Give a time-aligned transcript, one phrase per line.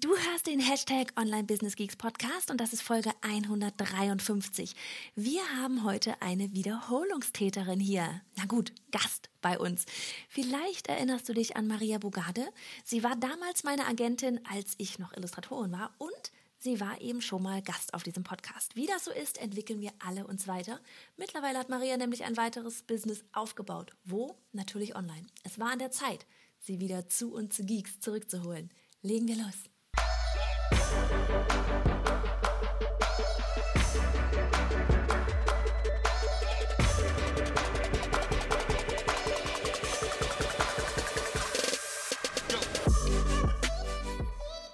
[0.00, 4.74] Du hörst den Hashtag Online Business Geeks Podcast und das ist Folge 153.
[5.14, 8.22] Wir haben heute eine Wiederholungstäterin hier.
[8.34, 9.84] Na gut, Gast bei uns.
[10.28, 12.48] Vielleicht erinnerst du dich an Maria Bugade.
[12.82, 17.42] Sie war damals meine Agentin, als ich noch Illustratorin war und Sie war eben schon
[17.42, 18.74] mal Gast auf diesem Podcast.
[18.74, 20.80] Wie das so ist, entwickeln wir alle uns weiter.
[21.18, 23.92] Mittlerweile hat Maria nämlich ein weiteres Business aufgebaut.
[24.04, 24.34] Wo?
[24.52, 25.26] Natürlich online.
[25.42, 26.26] Es war an der Zeit,
[26.58, 28.70] sie wieder zu uns Geeks zurückzuholen.
[29.02, 29.73] Legen wir los.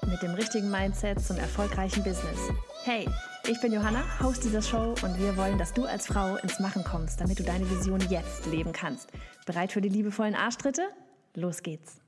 [0.06, 2.39] Mit dem richtigen Mindset zum erfolgreichen Business.
[2.84, 3.09] Hey,
[3.48, 6.84] ich bin Johanna, Host dieser Show und wir wollen, dass du als Frau ins Machen
[6.84, 9.11] kommst, damit du deine Vision jetzt leben kannst.
[9.47, 10.83] Bereit für die liebevollen Arschtritte?
[11.34, 12.00] Los geht's.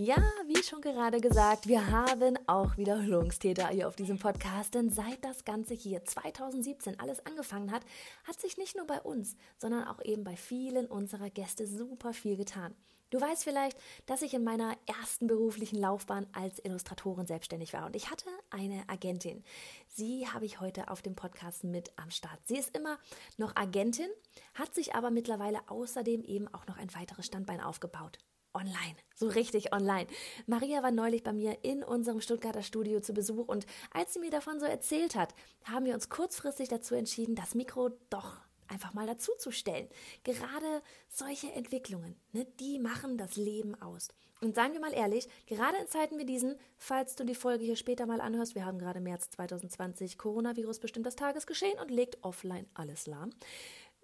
[0.00, 5.24] Ja, wie schon gerade gesagt, wir haben auch Wiederholungstäter hier auf diesem Podcast, denn seit
[5.24, 7.82] das Ganze hier 2017 alles angefangen hat,
[8.22, 12.36] hat sich nicht nur bei uns, sondern auch eben bei vielen unserer Gäste super viel
[12.36, 12.76] getan.
[13.10, 17.96] Du weißt vielleicht, dass ich in meiner ersten beruflichen Laufbahn als Illustratorin selbstständig war und
[17.96, 19.42] ich hatte eine Agentin.
[19.88, 22.38] Sie habe ich heute auf dem Podcast mit am Start.
[22.44, 22.98] Sie ist immer
[23.36, 24.10] noch Agentin,
[24.54, 28.20] hat sich aber mittlerweile außerdem eben auch noch ein weiteres Standbein aufgebaut
[28.54, 30.06] online, so richtig online.
[30.46, 34.30] Maria war neulich bei mir in unserem Stuttgarter Studio zu Besuch und als sie mir
[34.30, 39.06] davon so erzählt hat, haben wir uns kurzfristig dazu entschieden, das Mikro doch einfach mal
[39.06, 39.88] dazu zu stellen.
[40.24, 44.08] Gerade solche Entwicklungen, ne, die machen das Leben aus.
[44.40, 47.74] Und seien wir mal ehrlich, gerade in Zeiten wie diesen, falls du die Folge hier
[47.74, 52.66] später mal anhörst, wir haben gerade März 2020, Coronavirus bestimmt das Tagesgeschehen und legt offline
[52.74, 53.30] alles lahm.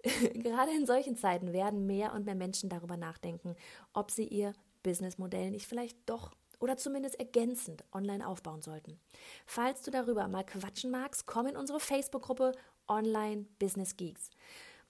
[0.33, 3.55] Gerade in solchen Zeiten werden mehr und mehr Menschen darüber nachdenken,
[3.93, 4.53] ob sie ihr
[4.83, 8.99] Businessmodell nicht vielleicht doch oder zumindest ergänzend online aufbauen sollten.
[9.45, 12.53] Falls du darüber mal quatschen magst, komm in unsere Facebook-Gruppe
[12.87, 14.29] Online Business Geeks.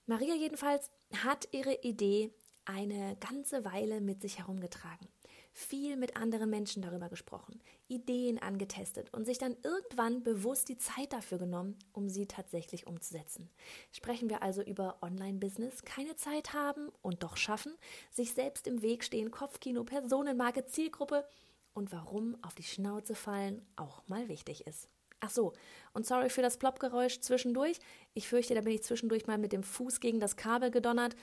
[0.06, 0.90] Maria jedenfalls
[1.24, 2.30] hat ihre Idee
[2.66, 5.08] eine ganze Weile mit sich herumgetragen
[5.56, 11.14] viel mit anderen Menschen darüber gesprochen, Ideen angetestet und sich dann irgendwann bewusst die Zeit
[11.14, 13.48] dafür genommen, um sie tatsächlich umzusetzen.
[13.90, 17.72] Sprechen wir also über Online-Business, keine Zeit haben und doch schaffen,
[18.10, 21.26] sich selbst im Weg stehen, Kopfkino, Personenmarke, Zielgruppe
[21.72, 24.90] und warum auf die Schnauze fallen auch mal wichtig ist.
[25.20, 25.54] Ach so,
[25.94, 27.78] und sorry für das Ploppgeräusch zwischendurch.
[28.12, 31.16] Ich fürchte, da bin ich zwischendurch mal mit dem Fuß gegen das Kabel gedonnert.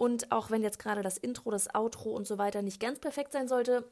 [0.00, 3.32] Und auch wenn jetzt gerade das Intro, das Outro und so weiter nicht ganz perfekt
[3.32, 3.84] sein sollte,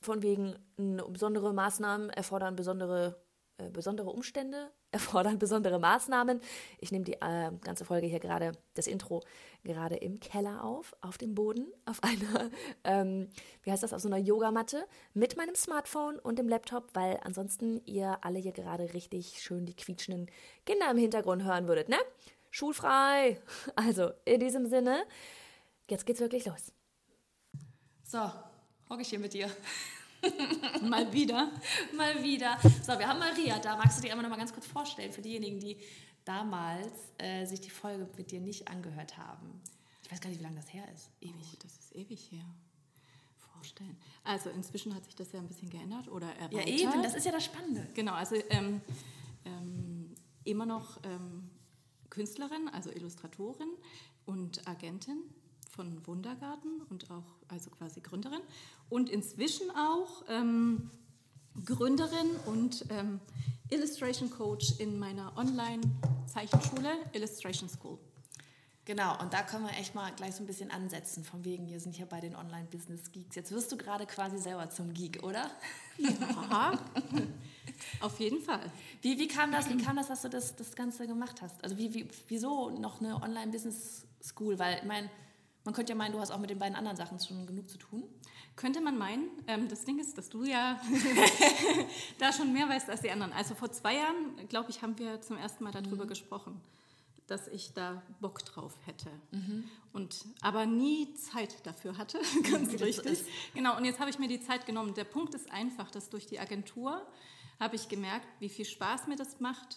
[0.00, 3.20] von wegen besondere Maßnahmen erfordern besondere,
[3.56, 6.40] äh, besondere Umstände, erfordern besondere Maßnahmen.
[6.78, 9.24] Ich nehme die äh, ganze Folge hier gerade, das Intro,
[9.64, 12.52] gerade im Keller auf, auf dem Boden, auf einer,
[12.84, 13.28] ähm,
[13.64, 17.84] wie heißt das, auf so einer Yogamatte mit meinem Smartphone und dem Laptop, weil ansonsten
[17.84, 20.30] ihr alle hier gerade richtig schön die quietschenden
[20.64, 21.98] Kinder im Hintergrund hören würdet, ne?
[22.52, 23.40] Schulfrei!
[23.74, 25.04] Also, in diesem Sinne,
[25.88, 26.72] Jetzt geht's wirklich los.
[28.04, 28.30] So,
[28.90, 29.50] hocke ich hier mit dir.
[30.82, 31.50] mal wieder.
[31.96, 32.58] mal wieder.
[32.82, 33.76] So, wir haben Maria da.
[33.76, 35.78] Magst du dir einmal noch mal ganz kurz vorstellen für diejenigen, die
[36.24, 39.62] damals äh, sich die Folge mit dir nicht angehört haben?
[40.02, 41.10] Ich weiß gar nicht, wie lange das her ist.
[41.20, 41.34] Ewig.
[41.54, 42.44] Oh, das ist ewig her.
[43.54, 43.96] Vorstellen.
[44.24, 46.68] Also inzwischen hat sich das ja ein bisschen geändert oder erweitert.
[46.68, 47.02] Ja, eben.
[47.02, 47.88] Das ist ja das Spannende.
[47.94, 48.12] Genau.
[48.12, 48.82] Also ähm,
[49.46, 51.50] ähm, immer noch ähm,
[52.10, 53.70] Künstlerin, also Illustratorin
[54.26, 55.22] und Agentin
[55.78, 58.40] von Wundergarten und auch also quasi Gründerin
[58.88, 60.90] und inzwischen auch ähm,
[61.64, 63.20] Gründerin und ähm,
[63.70, 67.96] Illustration Coach in meiner Online-Zeichenschule Illustration School.
[68.86, 71.78] Genau, und da können wir echt mal gleich so ein bisschen ansetzen, von wegen, wir
[71.78, 73.36] sind hier bei den Online-Business-Geeks.
[73.36, 75.48] Jetzt wirst du gerade quasi selber zum Geek, oder?
[75.98, 76.72] Ja,
[78.00, 78.72] auf jeden Fall.
[79.02, 81.62] Wie, wie, kam das, wie kam das, dass du das, das Ganze gemacht hast?
[81.62, 84.58] Also wie, wie, wieso noch eine Online-Business-School?
[84.58, 85.08] Weil, ich meine,
[85.68, 87.76] man könnte ja meinen, du hast auch mit den beiden anderen Sachen schon genug zu
[87.76, 88.02] tun.
[88.56, 89.28] Könnte man meinen.
[89.46, 90.80] Ähm, das Ding ist, dass du ja
[92.18, 93.34] da schon mehr weißt als die anderen.
[93.34, 96.08] Also vor zwei Jahren, glaube ich, haben wir zum ersten Mal darüber mhm.
[96.08, 96.58] gesprochen,
[97.26, 99.10] dass ich da Bock drauf hätte.
[99.30, 99.68] Mhm.
[99.92, 102.18] Und aber nie Zeit dafür hatte,
[102.50, 103.26] ganz richtig.
[103.52, 104.94] Genau, und jetzt habe ich mir die Zeit genommen.
[104.94, 107.06] Der Punkt ist einfach, dass durch die Agentur
[107.60, 109.76] habe ich gemerkt, wie viel Spaß mir das macht,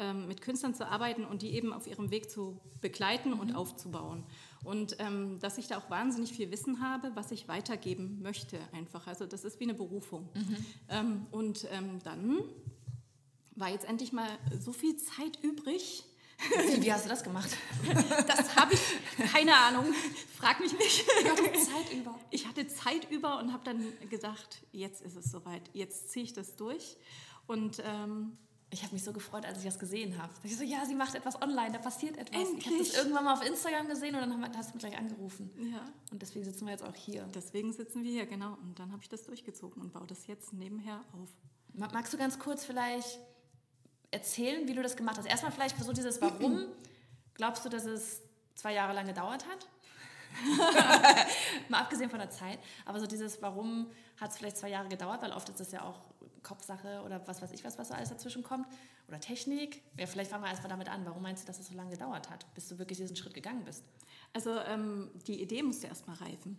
[0.00, 3.40] ähm, mit Künstlern zu arbeiten und die eben auf ihrem Weg zu begleiten mhm.
[3.40, 4.24] und aufzubauen.
[4.64, 9.06] Und ähm, dass ich da auch wahnsinnig viel Wissen habe, was ich weitergeben möchte einfach.
[9.06, 10.28] Also das ist wie eine Berufung.
[10.34, 10.56] Mhm.
[10.88, 12.40] Ähm, und ähm, dann
[13.54, 16.04] war jetzt endlich mal so viel Zeit übrig,
[16.80, 17.50] Wie, hast du das gemacht?
[18.26, 18.80] Das habe ich,
[19.30, 19.92] keine Ahnung,
[20.36, 21.04] frag mich nicht.
[21.22, 22.18] Du hattest Zeit über.
[22.30, 26.32] Ich hatte Zeit über und habe dann gedacht, jetzt ist es soweit, jetzt ziehe ich
[26.32, 26.96] das durch.
[27.46, 28.38] Und ähm,
[28.72, 30.32] Ich habe mich so gefreut, als ich das gesehen habe.
[30.44, 32.40] Ich so, ja, sie macht etwas online, da passiert etwas.
[32.40, 32.88] Ich habe Endlich.
[32.92, 35.50] das irgendwann mal auf Instagram gesehen und dann haben hast du mich gleich angerufen.
[35.72, 37.26] ja, Und deswegen sitzen wir jetzt auch hier.
[37.34, 38.52] deswegen sitzen wir hier, genau.
[38.62, 41.28] Und dann habe ich das durchgezogen und baue das jetzt nebenher auf.
[41.72, 43.18] Ma- Magst du ganz kurz vielleicht
[44.12, 45.26] erzählen, wie du das gemacht hast?
[45.26, 46.66] Erstmal vielleicht so dieses Warum.
[47.34, 48.20] Glaubst du, dass es
[48.54, 49.66] zwei Jahre lang gedauert hat?
[51.68, 52.58] Mal abgesehen von der Zeit.
[52.84, 53.90] Aber so dieses Warum
[54.20, 55.22] hat es vielleicht zwei Jahre gedauert?
[55.22, 55.98] Weil oft ist das ja auch
[56.42, 58.66] Kopfsache oder was weiß ich was, was so alles dazwischen kommt.
[59.08, 59.82] Oder Technik.
[59.98, 61.04] Ja, vielleicht fangen wir erstmal damit an.
[61.04, 63.64] Warum meinst du, dass es so lange gedauert hat, bis du wirklich diesen Schritt gegangen
[63.64, 63.84] bist?
[64.32, 66.56] Also ähm, die Idee musste erstmal reifen.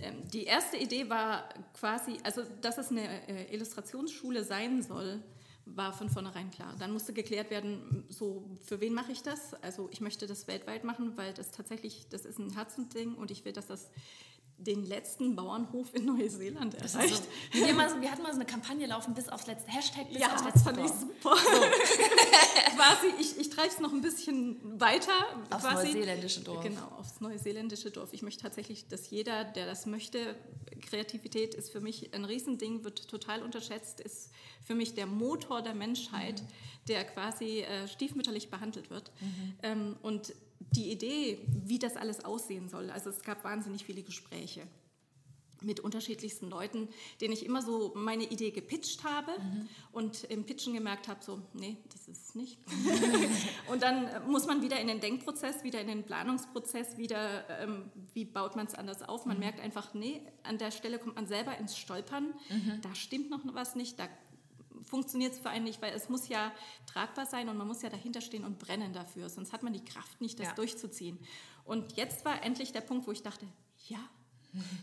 [0.00, 5.22] Ähm, die erste Idee war quasi, also dass es eine äh, Illustrationsschule sein soll,
[5.66, 6.74] war von vornherein klar.
[6.78, 9.54] Dann musste geklärt werden, so für wen mache ich das?
[9.62, 13.44] Also ich möchte das weltweit machen, weil das tatsächlich, das ist ein Herzensding und ich
[13.44, 13.90] will, dass das
[14.58, 16.96] den letzten Bauernhof in Neuseeland erreicht.
[16.96, 17.22] Also,
[17.52, 20.20] wir, mal so, wir hatten mal so eine Kampagne laufen bis aufs letzte Hashtag bis
[20.20, 21.36] ja, aufs das letzte fand ich super.
[22.76, 25.12] quasi, ich, ich treibe es noch ein bisschen weiter.
[25.50, 25.88] Aufs quasi.
[25.88, 26.62] neuseeländische Dorf.
[26.62, 28.12] Genau, aufs neuseeländische Dorf.
[28.12, 30.36] Ich möchte tatsächlich, dass jeder, der das möchte,
[30.88, 34.30] Kreativität ist für mich ein Riesending, wird total unterschätzt, ist
[34.64, 36.46] für mich der Motor der Menschheit, Mhm.
[36.88, 39.10] der quasi äh, stiefmütterlich behandelt wird.
[39.62, 40.34] Ähm, und
[40.76, 44.62] die Idee, wie das alles aussehen soll, also es gab wahnsinnig viele Gespräche
[45.64, 46.88] mit unterschiedlichsten Leuten,
[47.20, 49.32] denen ich immer so meine Idee gepitcht habe
[49.92, 52.58] und im Pitchen gemerkt habe, so, nee, das ist es nicht.
[53.68, 57.90] und dann äh, muss man wieder in den Denkprozess, wieder in den Planungsprozess, wieder, ähm,
[58.12, 59.26] wie baut man es anders auf?
[59.26, 62.34] Man merkt einfach, nee, an der Stelle kommt man selber ins Stolpern,
[62.82, 64.08] da stimmt noch was nicht, da
[64.86, 66.52] funktioniert es für einen nicht, weil es muss ja
[66.86, 69.84] tragbar sein und man muss ja dahinter stehen und brennen dafür, sonst hat man die
[69.84, 70.54] Kraft nicht, das Ja.
[70.54, 71.18] durchzuziehen.
[71.64, 73.46] Und jetzt war endlich der Punkt, wo ich dachte,
[73.88, 73.98] ja,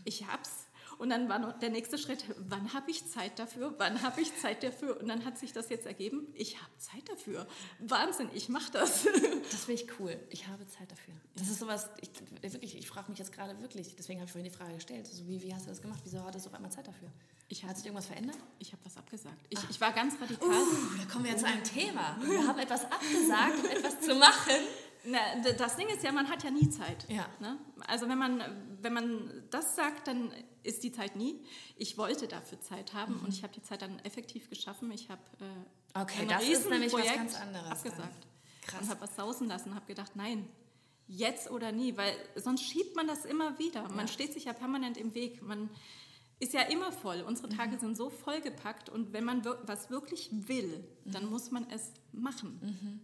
[0.04, 0.66] ich hab's.
[0.98, 3.74] Und dann war noch der nächste Schritt, wann habe ich Zeit dafür?
[3.78, 5.00] Wann habe ich Zeit dafür?
[5.00, 7.46] Und dann hat sich das jetzt ergeben, ich habe Zeit dafür.
[7.80, 9.06] Wahnsinn, ich mache das.
[9.50, 10.18] Das finde ich cool.
[10.30, 11.14] Ich habe Zeit dafür.
[11.34, 12.10] Das ist sowas, ich,
[12.52, 15.26] wirklich, ich frage mich jetzt gerade wirklich, deswegen habe ich vorhin die Frage gestellt, also
[15.26, 16.00] wie, wie hast du das gemacht?
[16.04, 17.10] Wieso hattest du auf einmal Zeit dafür?
[17.52, 18.38] Ich Hat sich irgendwas verändert?
[18.58, 19.46] Ich habe was abgesagt.
[19.50, 20.48] Ich, ich war ganz radikal.
[20.48, 22.16] Uh, da kommen wir jetzt zu einem Thema.
[22.22, 24.56] Wir haben etwas abgesagt, um etwas zu machen.
[25.04, 25.18] Na,
[25.58, 27.06] das Ding ist ja, man hat ja nie Zeit.
[27.10, 27.26] Ja.
[27.40, 27.58] Ne?
[27.86, 28.42] Also wenn man,
[28.80, 30.32] wenn man das sagt, dann
[30.62, 31.44] ist die Zeit nie.
[31.76, 34.90] Ich wollte dafür Zeit haben und ich habe die Zeit dann effektiv geschaffen.
[34.90, 37.72] Ich habe äh, Okay, ein das ist nämlich was ganz anderes dann.
[37.72, 38.26] abgesagt
[38.62, 38.80] Krass.
[38.80, 39.74] und habe was sausen lassen.
[39.74, 40.48] Habe gedacht, nein,
[41.06, 43.86] jetzt oder nie, weil sonst schiebt man das immer wieder.
[43.90, 45.42] Man steht sich ja permanent im Weg.
[45.42, 45.68] Man
[46.42, 47.22] ist ja immer voll.
[47.22, 47.56] Unsere Mhm.
[47.56, 51.92] Tage sind so vollgepackt und wenn man wir- was wirklich will, dann muss man es
[52.12, 52.58] machen.
[52.62, 53.00] Mhm.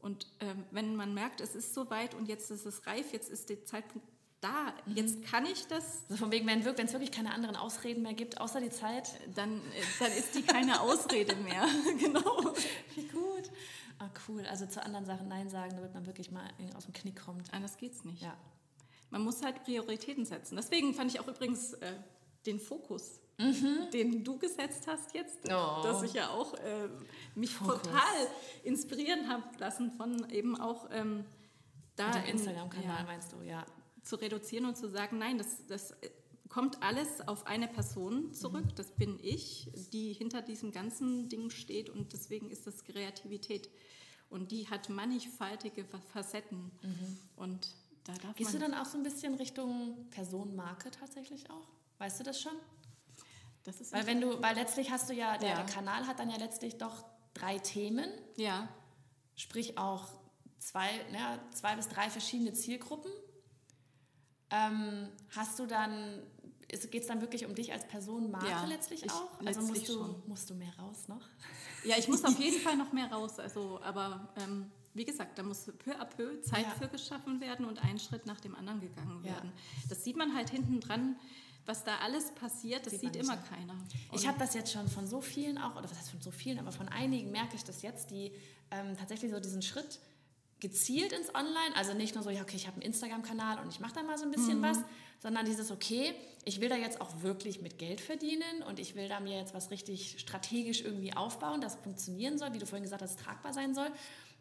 [0.00, 3.48] Und ähm, wenn man merkt, es ist soweit und jetzt ist es reif, jetzt ist
[3.48, 4.06] der Zeitpunkt
[4.42, 4.96] da, Mhm.
[4.96, 8.38] jetzt kann ich das, Also von wegen, wenn es wirklich keine anderen Ausreden mehr gibt,
[8.40, 9.08] außer die Zeit.
[9.34, 9.60] dann, äh,
[9.98, 11.66] dann ist die keine Ausrede mehr.
[11.98, 12.54] genau.
[12.94, 13.50] Wie gut.
[13.98, 14.44] Ah, cool.
[14.46, 16.46] Also zu anderen Sachen Nein sagen, damit man wirklich mal
[16.76, 17.54] aus dem Knick kommt.
[17.54, 18.20] Anders geht's nicht.
[18.22, 18.36] Ja.
[19.10, 20.56] Man muss halt Prioritäten setzen.
[20.56, 21.92] Deswegen fand ich auch übrigens äh,
[22.46, 23.20] den Fokus,
[23.92, 25.50] den du gesetzt hast jetzt, Mhm.
[25.52, 25.82] Oh.
[25.82, 26.88] dass ich ja auch äh,
[27.34, 27.82] mich Fokus.
[27.82, 28.26] total
[28.62, 31.24] inspirieren habe lassen von eben auch ähm,
[31.96, 33.64] da Mit dem in- Instagram-Kanal ja, meinst du, ja.
[34.02, 36.10] zu reduzieren und zu sagen, nein, das, das äh,
[36.48, 38.74] kommt alles auf eine Person zurück, Mhm.
[38.76, 43.68] das bin ich, die hinter diesem ganzen Ding steht und deswegen ist das Kreativität.
[44.30, 46.70] Und die hat mannigfaltige Fa- Facetten.
[47.36, 47.68] Und
[48.04, 48.34] da darf Mhm.
[48.36, 51.68] Gehst du dann auch so ein bisschen Richtung Personenmarke tatsächlich auch?
[51.98, 52.52] Weißt du das schon?
[53.64, 55.56] das ist Weil wenn du, weil letztlich hast du ja, der, Ja.
[55.62, 58.68] der Kanal hat dann ja letztlich doch drei Themen, ja,
[59.36, 60.06] sprich auch
[60.58, 63.10] zwei, ja, zwei bis drei verschiedene Zielgruppen.
[64.50, 66.22] Ähm, hast du dann,
[66.68, 69.30] geht es dann wirklich um dich als Personenmarke Ja, letztlich ich- auch?
[69.40, 70.22] also letztlich musst du, schon.
[70.26, 71.22] musst du mehr raus noch?
[71.84, 73.38] Ja, ich muss auf jeden Fall noch mehr raus.
[73.38, 76.70] Also, aber ähm, wie gesagt, da muss peu à peu Zeit Ja.
[76.70, 79.32] für geschaffen werden und ein Schritt nach dem anderen gegangen Ja.
[79.32, 79.52] werden.
[79.88, 81.16] Das sieht man halt hinten dran,
[81.66, 83.74] was da alles passiert, das Sieht sieht, immer nicht, keiner.
[84.12, 86.30] Ich Und- habe das jetzt schon von so vielen auch, oder was heißt von so
[86.30, 88.32] vielen, aber von einigen merke ich das jetzt, die
[88.70, 89.98] ähm, tatsächlich so diesen Schritt
[90.60, 93.80] gezielt ins Online, also nicht nur so, ja, okay, ich habe einen Instagram-Kanal und ich
[93.80, 94.78] mache da mal so ein bisschen was,
[95.20, 99.08] sondern dieses, okay, ich will da jetzt auch wirklich mit Geld verdienen und ich will
[99.08, 103.02] da mir jetzt was richtig strategisch irgendwie aufbauen, das funktionieren soll, wie du vorhin gesagt
[103.02, 103.90] hast, tragbar sein soll.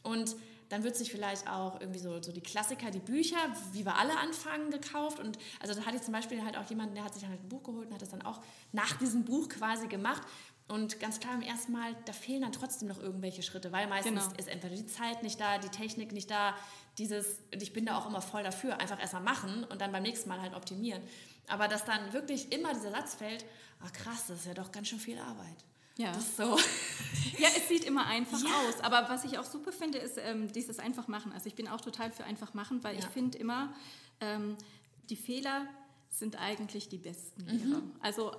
[0.03, 0.35] Und
[0.73, 3.37] dann wird sich vielleicht auch irgendwie so, so die Klassiker, die Bücher,
[3.73, 5.19] wie wir alle anfangen, gekauft.
[5.19, 7.47] Und also da hatte ich zum Beispiel halt auch jemanden, der hat sich halt ein
[7.47, 10.23] Buch geholt und hat das dann auch nach diesem Buch quasi gemacht.
[10.67, 14.23] Und ganz klar, im ersten Mal, da fehlen dann trotzdem noch irgendwelche Schritte, weil meistens
[14.23, 14.37] Genau.
[14.37, 16.55] ist entweder die Zeit nicht da, die Technik nicht da,
[16.97, 20.27] dieses, ich bin da auch immer voll dafür, einfach erstmal machen und dann beim nächsten
[20.29, 21.03] Mal halt optimieren.
[21.47, 23.45] Aber dass dann wirklich immer dieser Satz fällt,
[23.83, 25.57] ach krass, das ist ja doch ganz schön viel Arbeit.
[25.97, 26.11] Ja.
[26.13, 26.57] Das so.
[27.37, 28.49] Ja, es sieht immer einfach Ja.
[28.67, 28.79] aus.
[28.81, 31.31] Aber was ich auch super finde, ist ähm, dieses einfach machen.
[31.31, 33.09] Also ich bin auch total für einfach machen, weil ich Ja.
[33.09, 33.73] finde immer,
[34.21, 34.55] ähm,
[35.09, 35.65] die Fehler
[36.09, 37.49] sind eigentlich die besten Mhm.
[37.49, 37.81] Lehrer.
[38.01, 38.31] Also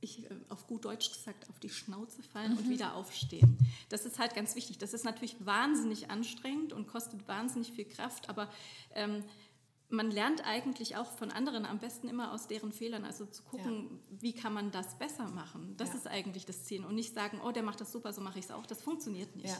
[0.00, 2.58] ich, äh, auf gut Deutsch gesagt, auf die Schnauze fallen Mhm.
[2.58, 3.58] und wieder aufstehen.
[3.88, 4.78] Das ist halt ganz wichtig.
[4.78, 8.48] Das ist natürlich wahnsinnig anstrengend und kostet wahnsinnig viel Kraft, aber
[8.94, 9.24] ähm,
[9.88, 14.00] man lernt eigentlich auch von anderen am besten immer aus deren Fehlern, also zu gucken,
[14.10, 15.74] wie kann man das besser machen.
[15.76, 15.94] Das Ja.
[15.96, 18.46] ist eigentlich das Ziel und nicht sagen, oh, der macht das super, so mache ich
[18.46, 18.66] es auch.
[18.66, 19.46] Das funktioniert nicht.
[19.48, 19.52] Ja,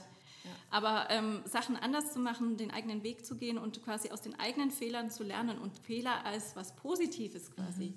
[0.44, 0.50] ja.
[0.70, 4.38] Aber ähm, Sachen anders zu machen, den eigenen Weg zu gehen und quasi aus den
[4.40, 7.94] eigenen Fehlern zu lernen und Fehler als was Positives quasi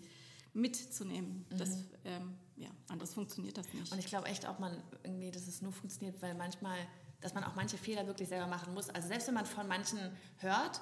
[0.53, 3.91] mitzunehmen, das, ähm, ja, anders funktioniert das nicht.
[3.91, 6.77] Und ich glaube echt auch, man irgendwie, dass es nur funktioniert, weil manchmal,
[7.21, 8.89] dass man auch manche Fehler wirklich selber machen muss.
[8.89, 10.00] Also selbst wenn man von manchen
[10.38, 10.81] hört,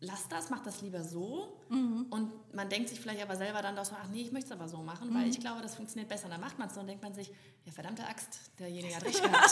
[0.00, 1.56] lass das, mach das lieber so.
[1.68, 4.52] Und man denkt sich vielleicht aber selber dann doch so, ach nee, ich möchte es
[4.58, 6.28] aber so machen, weil ich glaube, das funktioniert besser.
[6.28, 7.30] Dann macht man es so und denkt man sich,
[7.66, 9.50] ja verdammte Axt, derjenige hat recht gehabt.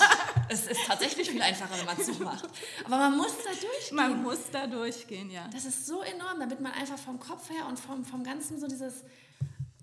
[0.49, 2.49] es ist tatsächlich viel einfacher, wenn man es so macht.
[2.85, 3.97] Aber man muss da durchgehen.
[3.97, 5.47] Man muss da durchgehen, ja.
[5.53, 8.67] Das ist so enorm, damit man einfach vom Kopf her und vom, vom Ganzen so
[8.67, 9.05] dieses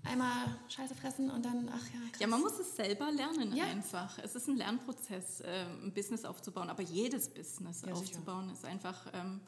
[0.04, 2.20] einmal Scheiße fressen und dann, ach ja, krass.
[2.20, 3.64] Ja, man muss es selber lernen Ja.
[3.64, 4.18] einfach.
[4.18, 7.96] Es ist ein Lernprozess, ähm, ein Business aufzubauen, aber jedes Business Ja, sicher.
[7.96, 9.40] aufzubauen ist einfach ähm,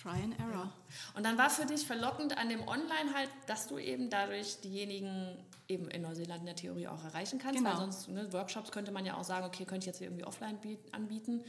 [0.00, 0.72] Try and Error.
[1.16, 5.36] Und dann war für dich verlockend an dem Online halt, dass du eben dadurch diejenigen
[5.66, 7.58] eben in Neuseeland in der Theorie auch erreichen kannst.
[7.58, 7.70] Genau.
[7.70, 10.24] Weil sonst, ne, Workshops könnte man ja auch sagen, okay, könnte ich jetzt hier irgendwie
[10.24, 11.42] offline biet- anbieten.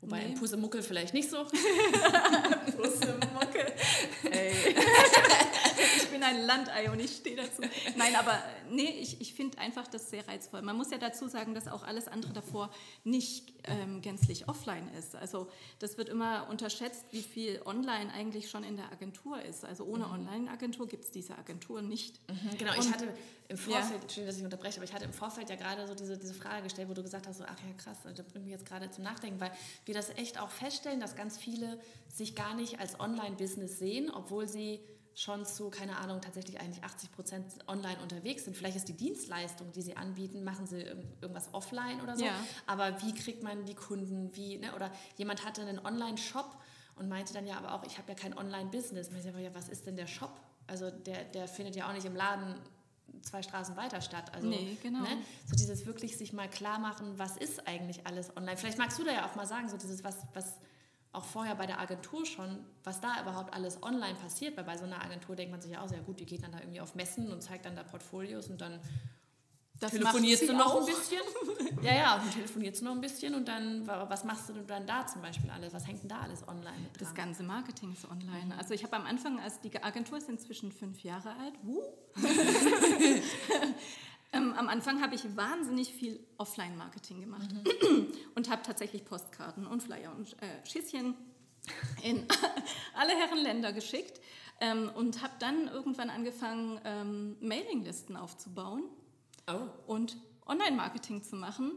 [0.00, 0.32] Wobei Nee.
[0.32, 1.44] im Pusemuckel vielleicht nicht so.
[3.34, 3.72] Mucke.
[4.30, 4.74] Ey.
[6.32, 7.62] ich ein Landei und ich stehe dazu.
[7.96, 10.62] Nein, aber nee, ich, ich finde einfach das sehr reizvoll.
[10.62, 12.70] Man muss ja dazu sagen, dass auch alles andere davor
[13.04, 15.14] nicht ähm, gänzlich offline ist.
[15.16, 19.64] Also das wird immer unterschätzt, wie viel online eigentlich schon in der Agentur ist.
[19.64, 22.20] Also ohne Online-Agentur gibt es diese Agentur nicht.
[22.58, 23.08] Genau, ich Und- hatte
[23.48, 26.16] im Vorfeld, Entschuldigung, dass ich unterbreche, aber ich hatte im Vorfeld ja gerade so diese,
[26.16, 28.64] diese Frage gestellt, wo du gesagt hast, so, ach ja krass, da bringt mich jetzt
[28.64, 29.52] gerade zum Nachdenken, weil
[29.84, 31.78] wir das echt auch feststellen, dass ganz viele
[32.08, 34.80] sich gar nicht als Online-Business sehen, obwohl sie
[35.14, 38.56] schon zu, keine Ahnung, tatsächlich eigentlich 80 Prozent online unterwegs sind.
[38.56, 42.24] Vielleicht ist die Dienstleistung, die sie anbieten, machen sie irg- irgendwas offline oder so.
[42.24, 42.34] Ja.
[42.66, 44.74] Aber wie kriegt man die Kunden, wie, ne?
[44.74, 46.56] oder jemand hatte einen Online-Shop
[46.96, 49.10] und meinte dann ja aber auch, ich habe ja kein Online-Business.
[49.16, 50.32] Ich sage, ja, was ist denn der Shop?
[50.66, 52.56] Also der, der findet ja auch nicht im Laden
[53.22, 54.34] zwei Straßen weiter statt.
[54.34, 55.00] Also, Nee, genau.
[55.00, 55.18] Ne?
[55.46, 58.56] So dieses wirklich sich mal klar machen, was ist eigentlich alles online.
[58.56, 60.54] Vielleicht magst du da ja auch mal sagen, so dieses, was, was
[61.14, 64.84] auch vorher bei der Agentur schon, was da überhaupt alles online passiert, weil bei so
[64.84, 66.94] einer Agentur denkt man sich ja auch, sehr gut, die geht dann da irgendwie auf
[66.94, 68.80] Messen und zeigt dann da Portfolios und dann
[69.80, 70.80] Das telefonierst du noch auch.
[70.80, 71.20] ein bisschen.
[71.82, 74.66] ja, ja, und telefonierst du noch ein bisschen und dann, wa- was machst du denn
[74.66, 75.72] dann da zum Beispiel alles?
[75.74, 77.00] Was hängt denn da alles online mit dran?
[77.00, 78.12] Das ganze Marketing ist Mhm.
[78.12, 78.58] online.
[78.58, 81.82] Also ich habe am Anfang, als die Agentur ist inzwischen fünf Jahre alt, wuh.
[84.34, 88.06] ähm, am Anfang habe ich wahnsinnig viel Offline-Marketing gemacht Mhm.
[88.34, 91.14] und habe tatsächlich Postkarten und Flyer und äh, Schießchen
[92.02, 92.26] in
[92.94, 94.20] alle Herren Länder geschickt
[94.60, 98.84] ähm, und habe dann irgendwann angefangen, ähm, Mailinglisten aufzubauen
[99.48, 99.68] oh.
[99.86, 101.72] und Online-Marketing zu machen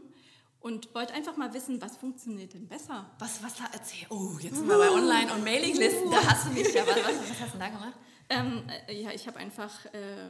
[0.60, 3.10] und wollte einfach mal wissen, was funktioniert denn besser.
[3.18, 4.06] Was, was da erzähl?
[4.10, 6.10] Oh, jetzt sind wir bei Online- und Mailinglisten.
[6.10, 6.86] Da hast du mich ja.
[6.86, 7.94] Was, was, was hast du denn da gemacht?
[8.30, 10.28] Ähm, äh, ja, ich habe einfach äh,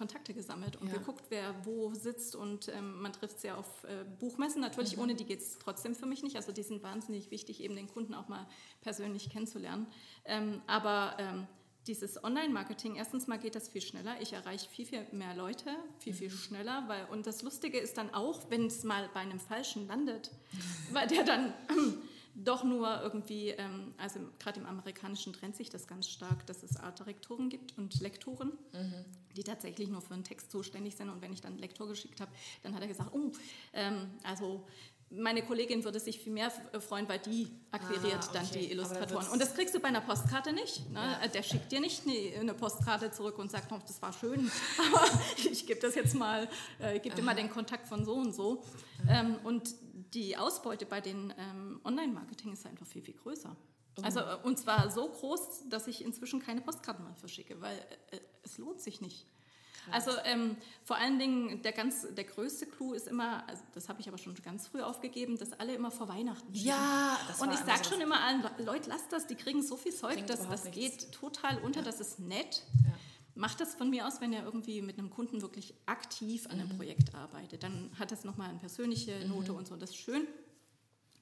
[0.00, 0.94] Kontakte gesammelt und Ja.
[0.96, 4.62] geguckt, wer wo sitzt und ähm, man trifft sie auf äh, Buchmessen.
[4.62, 5.02] Natürlich, Mhm.
[5.02, 6.36] ohne die geht es trotzdem für mich nicht.
[6.36, 8.46] Also die sind wahnsinnig wichtig, eben den Kunden auch mal
[8.80, 9.86] persönlich kennenzulernen.
[10.24, 11.46] Ähm, aber ähm,
[11.86, 14.14] dieses Online-Marketing, erstens mal geht das viel schneller.
[14.22, 16.16] Ich erreiche viel, viel mehr Leute, viel, Mhm.
[16.18, 16.84] viel schneller.
[16.88, 20.30] Weil, und das Lustige ist dann auch, wenn es mal bei einem Falschen landet,
[20.92, 21.52] weil der dann
[22.44, 26.76] doch nur irgendwie, ähm, also gerade im amerikanischen trennt sich das ganz stark, dass es
[26.76, 28.52] Artdirektoren gibt und Lektoren,
[29.36, 31.08] die tatsächlich nur für einen Text zuständig sind.
[31.10, 32.30] Und wenn ich dann einen Lektor geschickt habe,
[32.62, 33.30] dann hat er gesagt, oh,
[33.72, 34.64] ähm, also
[35.12, 38.52] meine Kollegin würde sich viel mehr f- freuen, weil die akquiriert Ah, dann okay.
[38.52, 39.10] die Aber da Illustratoren.
[39.22, 40.88] wird's- Und das kriegst du bei einer Postkarte nicht.
[40.90, 41.00] Ne?
[41.20, 41.26] Ja.
[41.26, 44.48] Der schickt dir nicht eine, eine Postkarte zurück und sagt, oh, das war schön,
[44.92, 45.04] aber
[45.50, 48.62] ich gebe das jetzt mal, äh, gebe dir mal den Kontakt von so und so.
[49.08, 49.74] Ähm, und
[50.14, 53.56] die Ausbeute bei den ähm, Online-Marketing ist einfach viel, viel größer.
[53.98, 54.02] Oh.
[54.02, 57.76] Also, äh, und zwar so groß, dass ich inzwischen keine Postkarten mehr verschicke, weil
[58.10, 59.26] äh, es lohnt sich nicht.
[59.90, 64.00] Also ähm, vor allen Dingen der ganz der größte Clou ist immer, also das habe
[64.00, 66.68] ich aber schon ganz früh aufgegeben, dass alle immer vor Weihnachten schicken.
[66.68, 69.94] Ja, das Und ich sage schon immer allen, Leute, lasst das, die kriegen so viel
[69.94, 70.70] Zeug, Bringt das, nichts.
[70.70, 72.62] geht total unter, das ist nett.
[72.84, 72.92] Ja.
[73.40, 76.76] Macht das von mir aus, wenn ihr irgendwie mit einem Kunden wirklich aktiv an einem
[76.76, 77.62] Projekt arbeitet.
[77.62, 80.26] Dann hat das nochmal eine persönliche Note und so, das ist schön.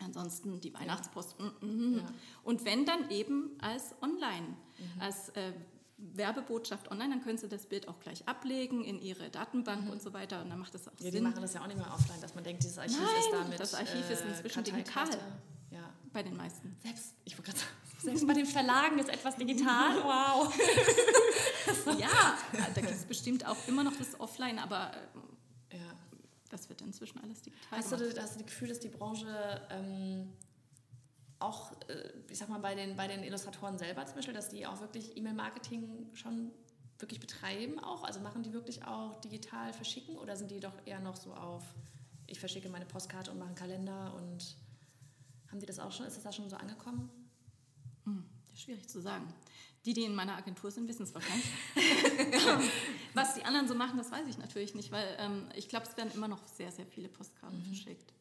[0.01, 1.37] Ansonsten die Weihnachtspost.
[1.41, 1.99] mm, mm.
[1.99, 2.07] Ja.
[2.45, 4.57] Und wenn dann eben als online,
[5.01, 5.53] als äh,
[5.97, 10.13] Werbebotschaft online, dann können Sie das Bild auch gleich ablegen in Ihre Datenbank und so
[10.13, 10.41] weiter.
[10.43, 11.25] Und dann macht das auch Ja, die Sinn.
[11.25, 13.61] machen das ja auch nicht mehr offline, dass man denkt, dieses Archiv Nein, ist damit.
[13.61, 15.11] das Archiv ist inzwischen Karteikarte.
[15.19, 15.33] digital.
[15.73, 15.93] Ja.
[16.13, 16.77] bei den meisten.
[16.83, 19.97] Selbst, ich wollte gerade sagen, selbst bei den Verlagen ist etwas digital.
[20.05, 20.55] Wow.
[21.99, 22.37] Ja,
[22.75, 24.93] da gibt es bestimmt auch immer noch das Offline, aber
[25.71, 25.85] äh, Ja.
[26.51, 29.27] das wird inzwischen alles digital Hast du, hast du das Gefühl, dass die Branche
[29.71, 30.33] ähm,
[31.39, 34.67] auch, äh, ich sag mal, bei den, bei den Illustratoren selber zum Beispiel, dass die
[34.67, 36.51] auch wirklich E-Mail-Marketing schon
[36.99, 38.05] wirklich betreiben auch?
[38.05, 41.63] Also machen die wirklich auch digital verschicken oder sind die doch eher noch so auf,
[42.27, 44.57] ich verschicke meine Postkarte und mache einen Kalender und
[45.51, 47.09] haben die das auch schon, ist das da schon so angekommen?
[48.09, 48.25] Hm,
[48.55, 49.33] schwierig zu sagen.
[49.85, 51.47] Die, die in meiner Agentur sind, wissen es wahrscheinlich.
[53.15, 55.97] Was die anderen so machen, das weiß ich natürlich nicht, weil ähm, ich glaube, es
[55.97, 58.13] werden immer noch sehr, sehr viele Postkarten verschickt.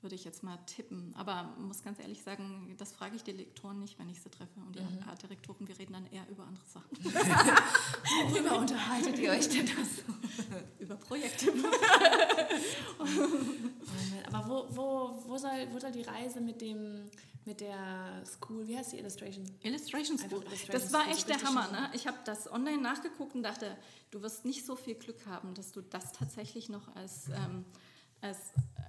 [0.00, 1.14] Würde ich jetzt mal tippen.
[1.16, 4.60] Aber muss ganz ehrlich sagen, das frage ich die Lektoren nicht, wenn ich sie treffe.
[4.60, 6.90] Und die Artdirektoren, wir reden dann eher über andere Sachen.
[8.30, 10.04] Worüber unterhaltet ihr euch denn das?
[10.78, 11.46] über Projekte.
[14.30, 17.10] Aber wo, wo, wo, soll, wo soll die Reise mit dem
[17.46, 19.44] mit der School, wie heißt die Illustration?
[19.62, 20.42] Illustration School.
[20.44, 21.70] Illustration Das war echt der richtig Hammer.
[21.70, 21.90] Ne?
[21.94, 23.76] Ich habe das online nachgeguckt und dachte,
[24.10, 27.64] du wirst nicht so viel Glück haben, dass du das tatsächlich noch als, ähm,
[28.20, 28.38] als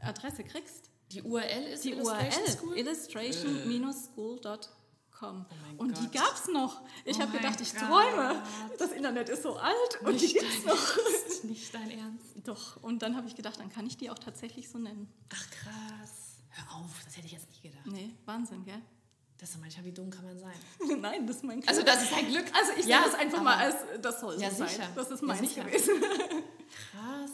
[0.04, 0.90] Adresse kriegst.
[1.12, 2.78] Die URL ist Die Illustration URL School?
[2.78, 5.46] illustration-school.com.
[5.62, 6.14] mein und die Gott.
[6.14, 6.82] gab es noch.
[7.06, 7.84] Ich Oh habe gedacht, ich Gott.
[7.88, 8.42] träume.
[8.80, 10.98] Das Internet ist so alt und die Nicht gibt es noch.
[10.98, 12.26] Ernst, Nicht dein Ernst.
[12.44, 15.08] Doch, und dann habe ich gedacht, dann kann ich die auch tatsächlich so nennen.
[15.34, 16.25] Ach krass.
[16.56, 17.86] Hör auf, das hätte ich jetzt nie gedacht.
[17.86, 18.82] Nee, Wahnsinn, gell?
[19.38, 20.56] Das ist manchmal, wie dumm kann man sein?
[21.02, 21.70] Nein, das ist mein Glück.
[21.70, 22.46] Also das ist ein Glück.
[22.56, 24.68] Also ich Ja, nenne das einfach mal als, das soll so Ja, sein.
[24.70, 24.88] sicher.
[24.96, 25.64] Das ist Ja, meins sicher.
[25.66, 25.94] gewesen.
[26.92, 27.32] Krass.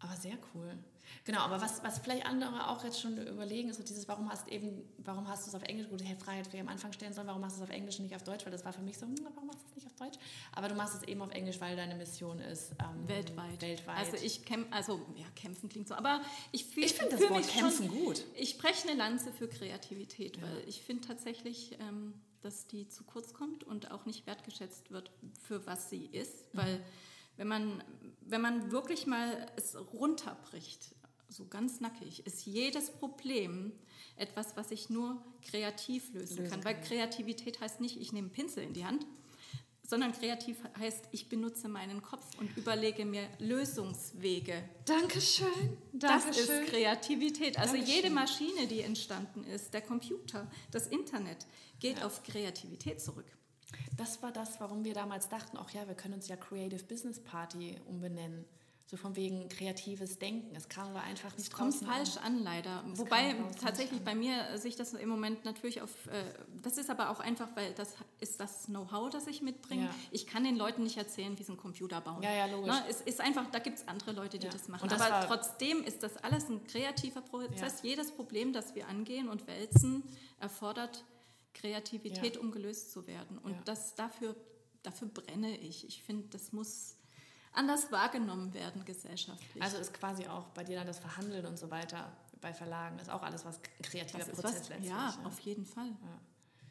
[0.00, 0.76] Aber sehr cool.
[1.24, 4.48] Genau, aber was, was vielleicht andere auch jetzt schon überlegen, ist so dieses, warum hast
[4.48, 7.12] eben, warum hast du es auf Englisch, gut, die Frage hätte ich am Anfang stellen
[7.12, 8.82] sollen, warum machst du es auf Englisch und nicht auf Deutsch, weil das war für
[8.82, 10.18] mich so, hm, warum machst du es nicht auf Deutsch?
[10.52, 13.60] Aber du machst es eben auf Englisch, weil deine Mission ist ähm, Weltweit.
[13.60, 13.98] weltweit.
[13.98, 16.20] Also ich kämpfe, also ja, kämpfen klingt so, aber
[16.52, 18.24] ich fühle Ich finde das Wort kämpfen schon, gut.
[18.34, 23.34] Ich spreche eine Lanze für Kreativität, weil ich finde tatsächlich, ähm, dass die zu kurz
[23.34, 25.10] kommt und auch nicht wertgeschätzt wird,
[25.42, 26.54] für was sie ist.
[26.54, 26.58] Mhm.
[26.58, 26.80] Weil
[27.36, 27.84] wenn man,
[28.20, 30.94] wenn man wirklich mal es runterbricht,
[31.30, 33.72] so ganz nackig, ist jedes Problem
[34.16, 36.64] etwas, was ich nur kreativ lösen, Lösen kann.
[36.64, 36.84] Weil kann.
[36.84, 39.06] Kreativität heißt nicht, ich nehme einen Pinsel in die Hand,
[39.82, 44.62] sondern kreativ heißt, ich benutze meinen Kopf und überlege mir Lösungswege.
[44.84, 45.76] Dankeschön.
[45.92, 47.58] Das ist Kreativität.
[47.58, 47.96] Also Dankeschön.
[47.96, 51.46] jede Maschine, die entstanden ist, der Computer, das Internet,
[51.80, 53.26] geht auf Kreativität zurück.
[53.96, 57.20] Das war das, warum wir damals dachten, auch ja, wir können uns ja Creative Business
[57.20, 58.44] Party umbenennen.
[58.90, 60.56] So von wegen kreatives Denken.
[60.56, 62.38] Es kam aber einfach nicht Es kommt falsch an.
[62.38, 62.82] an, leider.
[62.94, 66.08] Wobei kam draußen tatsächlich bei mir sich das im Moment natürlich auf.
[66.08, 66.24] Äh,
[66.60, 69.84] das ist aber auch einfach, weil das ist das Know-how, das ich mitbringe.
[69.84, 69.94] Ja.
[70.10, 72.20] Ich kann den Leuten nicht erzählen, wie sie einen Computer bauen.
[72.24, 72.74] Ja, ja, logisch.
[72.74, 74.52] Ne, es ist einfach, da gibt es andere Leute, die Ja.
[74.52, 74.88] das machen.
[74.88, 77.82] Das aber trotzdem ist das alles ein kreativer Prozess.
[77.84, 80.02] Jedes Problem, das wir angehen und wälzen,
[80.40, 81.04] erfordert
[81.54, 82.40] Kreativität, Ja.
[82.40, 83.38] um gelöst zu werden.
[83.38, 83.60] Und Ja.
[83.66, 84.34] das dafür,
[84.82, 85.86] dafür brenne ich.
[85.86, 86.96] Ich finde, das muss
[87.52, 89.62] anders wahrgenommen werden gesellschaftlich.
[89.62, 93.10] Also ist quasi auch bei dir dann das Verhandeln und so weiter bei Verlagen, ist
[93.10, 94.88] auch alles was kreativer Prozess was, letztlich.
[94.88, 95.88] ja, auf jeden Fall.
[95.88, 96.20] Ja.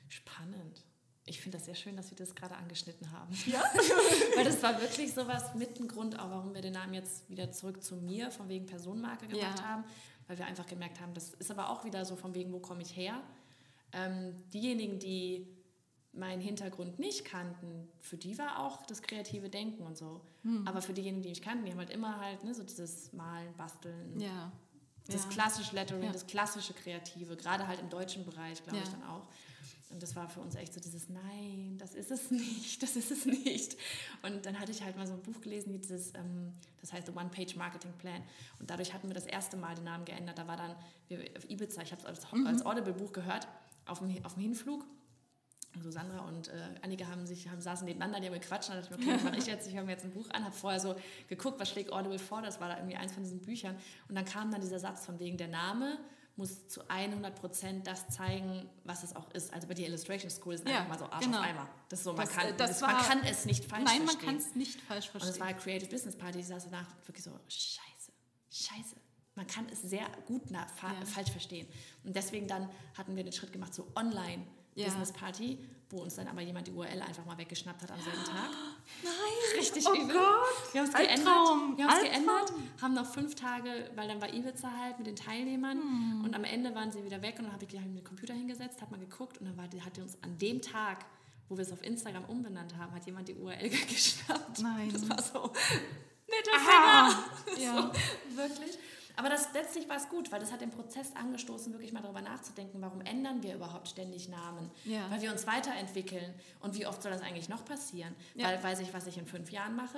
[0.08, 0.84] Spannend.
[1.26, 3.32] Ich finde das sehr schön, dass wir das gerade angeschnitten haben.
[3.46, 3.62] Ja.
[4.36, 7.52] Weil das war wirklich sowas mit ein Grund, auch warum wir den Namen jetzt wieder
[7.52, 9.64] zurück zu mir, von wegen Personenmarke gemacht Ja.
[9.66, 9.84] haben.
[10.28, 12.82] Weil wir einfach gemerkt haben, das ist aber auch wieder so von wegen, wo komme
[12.82, 13.22] ich her?
[13.92, 15.48] Ähm, diejenigen, die
[16.14, 20.22] meinen Hintergrund nicht kannten, für die war auch das kreative Denken und so.
[20.44, 20.68] Hm.
[20.68, 23.54] Aber für diejenigen, die mich kannten, die haben halt immer halt ne, so dieses Malen,
[23.56, 24.52] Basteln, Ja.
[25.08, 25.30] das ja.
[25.30, 26.12] klassische Lettering, Ja.
[26.12, 29.28] das klassische Kreative, gerade halt im deutschen Bereich, glaube ich dann auch.
[29.92, 33.10] Und das war für uns echt so dieses, nein, das ist es nicht, das ist
[33.12, 33.76] es nicht.
[34.24, 37.08] Und dann hatte ich halt mal so ein Buch gelesen, wie dieses, ähm, das heißt
[37.08, 38.22] The One-Page Marketing Plan.
[38.60, 40.38] Und dadurch hatten wir das erste Mal den Namen geändert.
[40.38, 40.76] Da war dann
[41.08, 42.46] wir, auf Ibiza, ich habe es als, Mhm.
[42.48, 43.48] als Audible-Buch gehört,
[43.88, 44.86] auf dem, auf dem Hinflug.
[45.76, 46.52] Also Sandra und äh,
[46.82, 48.70] einige haben sich, haben, saßen nebeneinander, die haben gequatscht.
[48.70, 49.68] Und dann dachte ich mir, okay, was mache ich jetzt?
[49.68, 50.96] Ich höre mir jetzt ein Buch an, habe vorher so
[51.28, 52.42] geguckt, was schlägt Audible vor.
[52.42, 53.76] Das war da irgendwie eins von diesen Büchern.
[54.08, 56.00] Und dann kam dann dieser Satz von wegen, der Name
[56.36, 59.54] muss zu 100 Prozent das zeigen, was es auch ist.
[59.54, 61.40] Also bei der Illustration School ist es Ja, einfach mal so Arsch genau.
[61.40, 61.70] auf Eimer.
[61.90, 63.98] Das so, man, Das, kann, äh, das das, man war- kann es nicht falsch Nein,
[64.00, 64.26] man verstehen.
[64.26, 65.46] kann es nicht falsch Und es verstehen.
[65.48, 68.12] war Creative Business Party, ich saß danach wirklich so, scheiße,
[68.50, 68.96] scheiße.
[69.36, 71.06] Man kann es sehr gut na, fa Ja.
[71.06, 71.68] falsch verstehen.
[72.04, 73.86] Und deswegen dann hatten wir den Schritt gemacht zu
[74.80, 74.86] Ja.
[74.88, 75.58] Online-Business Party,
[75.90, 78.50] wo uns dann aber jemand die URL einfach mal weggeschnappt hat am selben Tag.
[79.04, 79.60] Nein!
[79.60, 80.16] Richtig oh übel.
[80.16, 80.74] Gott!
[80.74, 81.78] Wir haben es geändert.
[81.78, 85.16] Wir haben es geändert, haben noch fünf Tage, weil dann war Ibiza halt mit den
[85.16, 86.24] Teilnehmern Hm.
[86.26, 88.34] und am Ende waren sie wieder weg und dann habe ich hab ich den Computer
[88.34, 91.06] hingesetzt, hat mal geguckt und dann war, hat die uns an dem Tag,
[91.50, 94.60] wo wir es auf Instagram umbenannt haben, hat jemand die URL geschnappt.
[94.60, 94.92] Nein.
[94.94, 95.52] Das war so,
[96.28, 97.24] Mittelfinger.
[97.58, 97.92] Ja.
[98.30, 98.78] So, wirklich.
[99.20, 102.22] Aber das, letztlich war es gut, weil das hat den Prozess angestoßen, wirklich mal darüber
[102.22, 104.72] nachzudenken, warum ändern wir überhaupt ständig Namen?
[104.86, 105.12] Ja.
[105.12, 106.34] Weil wir uns weiterentwickeln.
[106.62, 108.16] Und wie oft soll das eigentlich noch passieren?
[108.36, 108.48] Ja.
[108.48, 109.98] Weil weiß ich, was ich in fünf Jahren mache.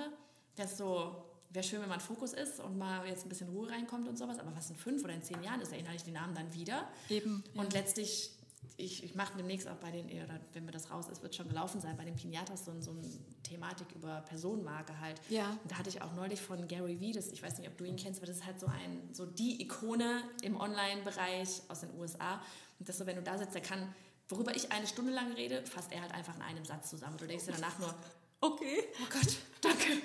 [0.56, 4.08] Das so, wäre schön, wenn man Fokus ist und mal jetzt ein bisschen Ruhe reinkommt
[4.08, 4.40] und sowas.
[4.40, 6.88] Aber was in fünf oder in zehn Jahren ist, erinnere ich den Namen dann wieder.
[7.08, 7.44] Eben.
[7.54, 8.32] Und letztlich,
[8.76, 11.48] ich, ich mache demnächst auch bei den, oder wenn mir das raus ist, wird schon
[11.48, 13.02] gelaufen sein, bei den Pinatas so, so eine
[13.42, 15.20] Thematik über Personenmarke halt.
[15.28, 15.50] Ja.
[15.62, 17.84] Und da hatte ich auch neulich von Gary Vee, das, ich weiß nicht, ob du
[17.84, 21.94] ihn kennst, aber das ist halt so ein, so die Ikone im Online-Bereich aus den
[21.98, 22.42] USA.
[22.78, 23.94] Und das so, wenn du da sitzt, der kann,
[24.28, 27.16] worüber ich eine Stunde lang rede, fasst er halt einfach in einem Satz zusammen.
[27.18, 27.94] Du denkst dir danach nur,
[28.44, 28.82] Okay.
[29.00, 30.02] Oh Gott, danke.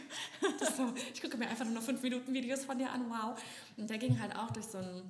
[0.78, 3.36] So, ich gucke mir einfach nur noch fünf Minuten Videos von dir an, wow.
[3.78, 5.02] Und der ging halt auch durch so ein,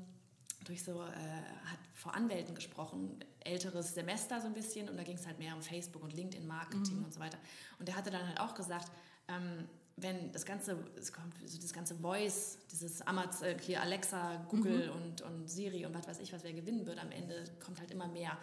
[0.67, 5.15] durch so, äh, hat vor Anwälten gesprochen, älteres Semester so ein bisschen und da ging
[5.15, 7.37] es halt mehr um Facebook und LinkedIn-Marketing und so weiter.
[7.79, 8.91] Und der hatte dann halt auch gesagt,
[9.27, 14.45] ähm, wenn das ganze, es kommt so das ganze Voice, dieses Amaz, äh, hier Alexa,
[14.49, 17.79] Google und, und Siri und was weiß ich, was wer gewinnen wird am Ende, kommt
[17.79, 18.37] halt immer mehr.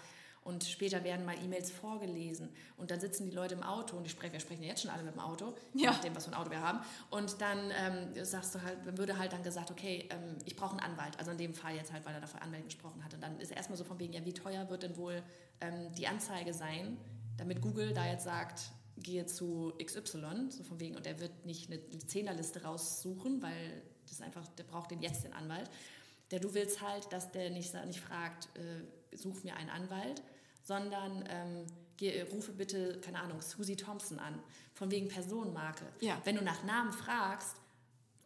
[0.44, 2.50] Und später werden mal E-Mails vorgelesen.
[2.76, 4.90] Und dann sitzen die Leute im Auto und die sprechen, wir sprechen ja jetzt schon
[4.90, 5.92] alle mit dem Auto, je Ja.
[5.92, 6.80] nachdem, was für ein Auto wir haben.
[7.10, 10.80] Und dann ähm, sagst du halt, würde halt dann gesagt, okay, ähm, ich brauche einen
[10.80, 11.18] Anwalt.
[11.18, 13.14] Also in dem Fall jetzt halt, weil er da von Anwälten gesprochen hat.
[13.14, 15.22] Und dann ist erstmal so von wegen, ja, wie teuer wird denn wohl
[15.62, 16.98] ähm, die Anzeige sein,
[17.38, 21.70] damit Google da jetzt sagt, gehe zu XY, so von wegen, und er wird nicht
[21.72, 25.70] eine Zehnerliste raussuchen, weil das einfach, der braucht den jetzt den Anwalt.
[26.30, 30.22] Der du willst halt, dass der nicht, nicht fragt, äh, such mir einen Anwalt,
[30.64, 34.38] sondern ähm, geh, rufe bitte, keine Ahnung, Susie Thompson an,
[34.74, 35.84] von wegen Personenmarke.
[36.00, 36.20] Ja.
[36.24, 37.56] Wenn du nach Namen fragst,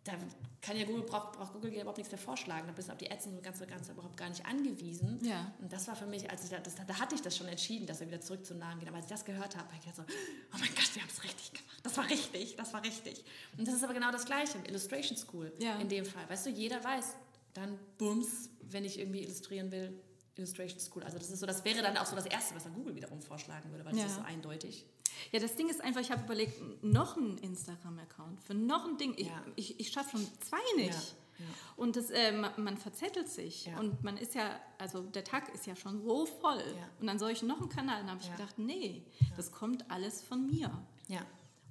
[0.04, 0.14] da
[0.62, 2.66] kann ja Google, braucht, braucht Google ja überhaupt nichts mehr vorschlagen.
[2.66, 5.18] Da bist du auf die Ads und so ganz, ganz überhaupt gar nicht angewiesen.
[5.22, 5.52] Ja.
[5.60, 7.86] Und das war für mich, als ich da, das, da hatte ich das schon entschieden,
[7.86, 8.88] dass wir wieder zurück zum Namen gehen.
[8.88, 11.10] Aber als ich das gehört habe, habe ich gedacht so, oh mein Gott, wir haben
[11.10, 11.78] es richtig gemacht.
[11.82, 13.22] Das war richtig, das war richtig.
[13.58, 15.76] Und das ist aber genau das Gleiche, Illustration School Ja.
[15.76, 16.26] in dem Fall.
[16.30, 17.14] Weißt du, jeder weiß,
[17.52, 19.92] dann bums, wenn ich irgendwie illustrieren will,
[20.38, 21.02] Illustration School.
[21.02, 23.20] Also das ist so, das wäre dann auch so das Erste, was dann Google wiederum
[23.20, 24.06] vorschlagen würde, weil das Ja.
[24.06, 24.86] ist so eindeutig.
[25.32, 29.14] Ja, das Ding ist einfach, ich habe überlegt, noch ein Instagram-Account für noch ein Ding.
[29.16, 29.42] Ich, Ja.
[29.56, 30.92] ich, ich schaffe schon zwei nicht.
[31.38, 31.44] Ja.
[31.76, 33.70] Und das, äh, man, man verzettelt sich.
[33.78, 36.62] Und man ist ja, also der Tag ist ja schon so voll.
[37.00, 37.98] Und dann soll ich noch einen Kanal.
[38.00, 39.04] Dann habe ich gedacht, nee,
[39.36, 40.70] das kommt alles von mir.
[41.08, 41.20] Ja,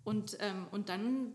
[0.05, 1.33] Und, ähm, und dann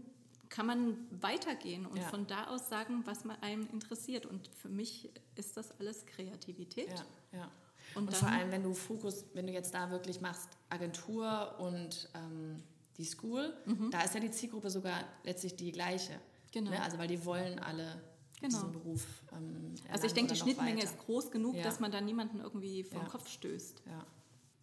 [0.52, 2.08] kann man weitergehen und Ja.
[2.08, 4.26] von da aus sagen, was man einem interessiert.
[4.26, 6.90] Und für mich ist das alles Kreativität.
[7.32, 7.50] ja, ja.
[7.94, 12.08] Und Und, vor allem, wenn du Fokus, wenn du jetzt da wirklich machst, Agentur und
[12.14, 12.62] ähm,
[12.98, 13.54] die School,
[13.90, 16.12] da ist ja die Zielgruppe sogar letztlich die gleiche.
[16.14, 16.18] Mhm.
[16.52, 16.70] Genau.
[16.70, 16.82] Ne?
[16.82, 18.02] Also weil die wollen alle
[18.40, 18.48] Genau.
[18.58, 19.06] diesen Beruf.
[19.32, 20.84] Ähm, Also ich denke, die Schnittmenge weiter.
[20.84, 21.62] ist groß genug, Ja.
[21.64, 23.08] dass man da niemanden irgendwie vom Ja.
[23.08, 23.82] Kopf stößt.
[23.86, 24.04] Ja,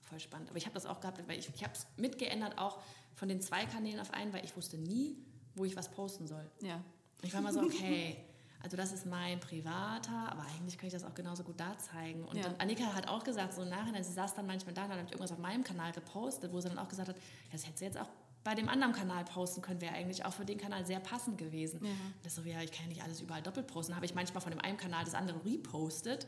[0.02, 0.49] voll spannend.
[0.49, 2.80] Aber ich habe das auch gehabt, weil ich, ich habe es mitgeändert, auch
[3.15, 5.17] von den zwei Kanälen auf einen, weil ich wusste nie,
[5.56, 6.50] wo ich was posten soll.
[6.62, 6.82] Ja.
[7.22, 8.18] Ich war mal so, okay,
[8.62, 12.24] also das ist mein privater, aber eigentlich könnte ich das auch genauso gut da zeigen.
[12.26, 12.44] Und Ja.
[12.44, 15.00] dann Annika hat auch gesagt, so im Nachhinein, sie saß dann manchmal da und hat
[15.12, 17.16] irgendwas auf meinem Kanal gepostet, wo sie dann auch gesagt hat,
[17.52, 18.10] das hätte sie jetzt auch
[18.44, 21.84] bei dem anderen Kanal posten können, wäre eigentlich auch für den Kanal sehr passend gewesen.
[21.86, 21.92] Ja.
[22.24, 23.96] Das so, ja, ich kann ja nicht alles überall doppelt posten.
[23.96, 26.26] Habe ich manchmal von dem einen Kanal das andere repostet.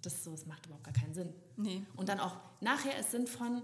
[0.00, 1.32] Das, so, das macht überhaupt gar keinen Sinn.
[1.56, 1.84] Nee.
[1.94, 3.62] Und dann auch nachher, es sind von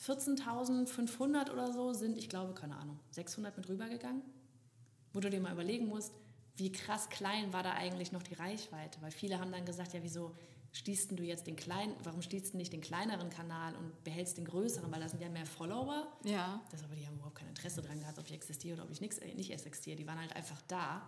[0.00, 4.22] 14.500 oder so, sind, ich glaube, keine Ahnung, 600 mit rübergegangen.
[5.12, 6.12] Wo du dir mal überlegen musst,
[6.56, 9.00] wie krass klein war da eigentlich noch die Reichweite.
[9.02, 10.34] Weil viele haben dann gesagt, ja, wieso
[10.72, 14.46] schließt du jetzt den kleinen, warum schließt du nicht den kleineren Kanal und behältst den
[14.46, 16.06] größeren, weil da sind ja mehr Follower.
[16.24, 16.60] Ja.
[16.70, 19.00] Das aber die haben überhaupt kein Interesse daran gehabt, ob ich existiere oder ob ich
[19.00, 19.96] nix, äh, nicht existiere.
[19.96, 21.06] Die waren halt einfach da,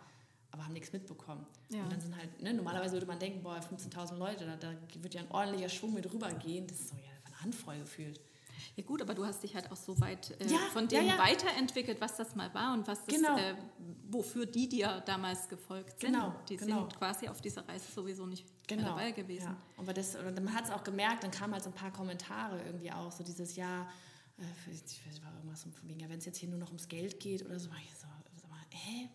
[0.51, 1.47] aber haben nichts mitbekommen.
[1.70, 1.83] Ja.
[1.83, 5.14] Und dann sind halt, ne, normalerweise würde man denken, boah, 15.000 Leute, da, da wird
[5.14, 6.66] ja ein ordentlicher Schwung mit rübergehen.
[6.66, 8.20] Das ist so ja eine Handvoll gefühlt.
[8.76, 11.08] Ja gut, aber du hast dich halt auch so weit äh, Ja, von ja, dem
[11.08, 11.18] ja.
[11.18, 13.36] weiterentwickelt, was das mal war und was das, Genau.
[13.36, 13.54] äh,
[14.10, 16.12] wofür die dir damals gefolgt sind.
[16.12, 16.80] Genau, Die genau.
[16.80, 19.46] sind quasi auf dieser Reise sowieso nicht mehr dabei gewesen.
[19.46, 19.56] Ja.
[19.76, 22.62] Aber das, und man hat es auch gemerkt, dann kamen halt so ein paar Kommentare
[22.64, 23.88] irgendwie auch, so dieses Jahr,
[24.38, 26.88] äh, ich weiß, war irgendwas von wegen, ja, wenn es jetzt hier nur noch ums
[26.88, 28.06] Geld geht oder so, war ich so,
[28.74, 29.08] hä?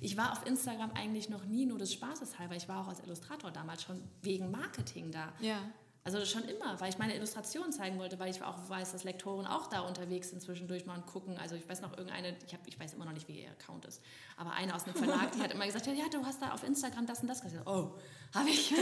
[0.00, 3.00] Ich war auf Instagram eigentlich noch nie nur des Spaßes halber, ich war auch als
[3.00, 5.32] Illustrator damals schon wegen Marketing da.
[5.40, 5.60] Ja.
[6.06, 9.46] Also schon immer, weil ich meine Illustration zeigen wollte, weil ich auch weiß, dass Lektoren
[9.46, 11.38] auch da unterwegs sind zwischendurch mal und gucken.
[11.38, 13.86] Also ich weiß noch irgendeine, ich, hab, ich weiß immer noch nicht, wie ihr Account
[13.86, 14.02] ist,
[14.36, 17.06] aber eine aus einem Verlag, die hat immer gesagt, ja, du hast da auf Instagram
[17.06, 17.66] das und das gesagt.
[17.66, 17.94] Oh,
[18.34, 18.74] habe ich.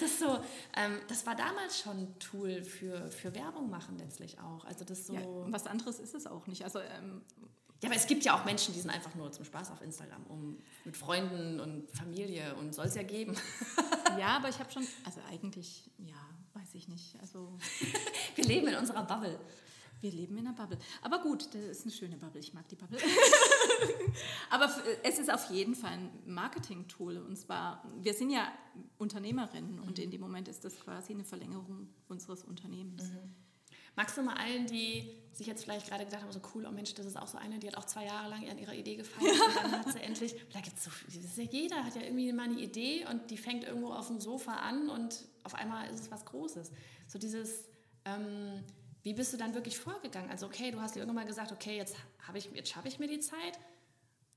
[0.00, 0.40] das, so,
[0.76, 4.64] ähm, das war damals schon ein Tool für, für Werbung machen letztlich auch.
[4.64, 5.14] Also das so.
[5.14, 6.64] Ja, was anderes ist es auch nicht.
[6.64, 7.22] Also ähm,
[7.82, 10.24] ja, aber es gibt ja auch Menschen, die sind einfach nur zum Spaß auf Instagram,
[10.28, 13.34] um mit Freunden und Familie und soll es ja geben.
[14.18, 16.14] ja, aber ich habe schon, also eigentlich, ja,
[16.54, 17.18] weiß ich nicht.
[17.20, 17.56] Also
[18.34, 19.40] wir leben in unserer Bubble.
[20.02, 20.78] Wir leben in einer Bubble.
[21.02, 22.40] Aber gut, das ist eine schöne Bubble.
[22.40, 22.98] Ich mag die Bubble.
[24.50, 24.70] aber
[25.02, 27.18] es ist auf jeden Fall ein Marketing-Tool.
[27.18, 28.50] Und zwar, wir sind ja
[28.98, 29.82] Unternehmerinnen mhm.
[29.82, 33.10] und in dem Moment ist das quasi eine Verlängerung unseres Unternehmens.
[33.10, 33.34] Mhm.
[33.96, 36.92] Magst du mal allen, die sich jetzt vielleicht gerade gedacht haben, so cool, oh Mensch,
[36.94, 39.32] das ist auch so eine, die hat auch zwei Jahre lang an ihrer Idee gefeilt
[39.32, 42.32] und dann hat sie endlich, da gibt so, das ist ja jeder hat ja irgendwie
[42.32, 46.00] mal eine Idee und die fängt irgendwo auf dem Sofa an und auf einmal ist
[46.00, 46.70] es was Großes.
[47.06, 47.64] So dieses,
[48.04, 48.64] ähm,
[49.02, 50.30] wie bist du dann wirklich vorgegangen?
[50.30, 52.98] Also okay, du hast dir irgendwann mal gesagt, okay, jetzt habe ich, jetzt schaffe ich
[52.98, 53.58] mir die Zeit.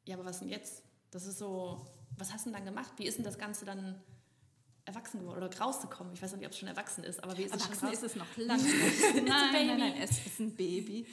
[0.06, 0.84] Ja, aber was denn jetzt?
[1.12, 1.86] Das ist so,
[2.18, 2.94] was hast du denn dann gemacht?
[2.98, 4.02] Wie ist denn das Ganze dann
[4.86, 6.14] erwachsen geworden oder rauszukommen.
[6.14, 8.04] Ich weiß nicht, ob es schon erwachsen ist, aber wie ist erwachsen es schon ist
[8.04, 9.28] es noch lange nicht.
[9.28, 11.06] nein, nein, nein, es ist ein Baby.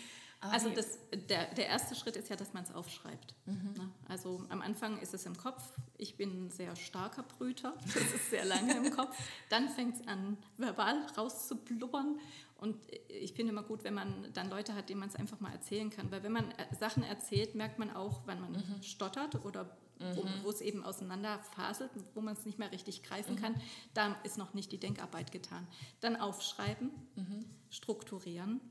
[0.43, 0.99] Aber also das,
[1.29, 3.35] der, der erste Schritt ist ja, dass man es aufschreibt.
[3.45, 3.75] Mhm.
[3.77, 3.91] Ne?
[4.09, 5.63] Also am Anfang ist es im Kopf.
[5.99, 7.75] Ich bin ein sehr starker Brüter.
[7.85, 9.15] Das ist sehr lange im Kopf.
[9.51, 12.19] Dann fängt es an, verbal rauszublubbern.
[12.57, 12.77] Und
[13.09, 15.91] ich finde immer gut, wenn man dann Leute hat, denen man es einfach mal erzählen
[15.91, 16.11] kann.
[16.11, 18.83] Weil wenn man äh, Sachen erzählt, merkt man auch, wann man mhm.
[18.83, 20.29] stottert oder wo, mhm.
[20.43, 23.41] wo, es eben auseinanderfaselt, wo man es nicht mehr richtig greifen mhm.
[23.41, 23.55] kann,
[23.93, 25.67] da ist noch nicht die Denkarbeit getan.
[26.01, 27.45] Dann aufschreiben, mhm.
[27.69, 28.63] strukturieren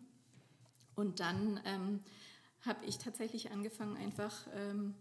[1.00, 2.02] und dann ähm,
[2.62, 4.96] habe ich tatsächlich angefangen einfach, ähm,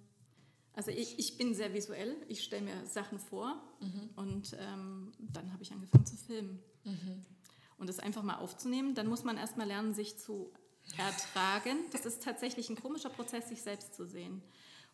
[0.72, 4.10] also ich, ich bin sehr visuell, ich stelle mir Sachen vor mhm.
[4.16, 6.62] und ähm, dann habe ich angefangen zu filmen.
[6.84, 7.24] Mhm.
[7.78, 10.52] Und das einfach mal aufzunehmen, dann muss man erstmal lernen, sich zu
[10.96, 11.76] ertragen.
[11.92, 14.42] Das ist tatsächlich ein komischer Prozess, sich selbst zu sehen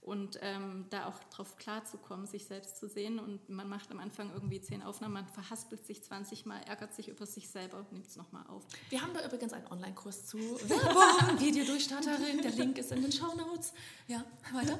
[0.04, 3.18] und ähm, da auch drauf klarzukommen, sich selbst zu sehen.
[3.18, 7.08] Und man macht am Anfang irgendwie zehn Aufnahmen, man verhaspelt sich 20 Mal, ärgert sich
[7.08, 8.64] über sich selber und nimmt es nochmal auf.
[8.90, 12.42] Wir haben da übrigens einen Online-Kurs zu Werbung, Videodurchstarterin.
[12.42, 13.72] Der Link ist in den Show Notes.
[14.06, 14.78] Ja, weiter.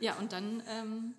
[0.00, 1.14] ja, und dann ähm,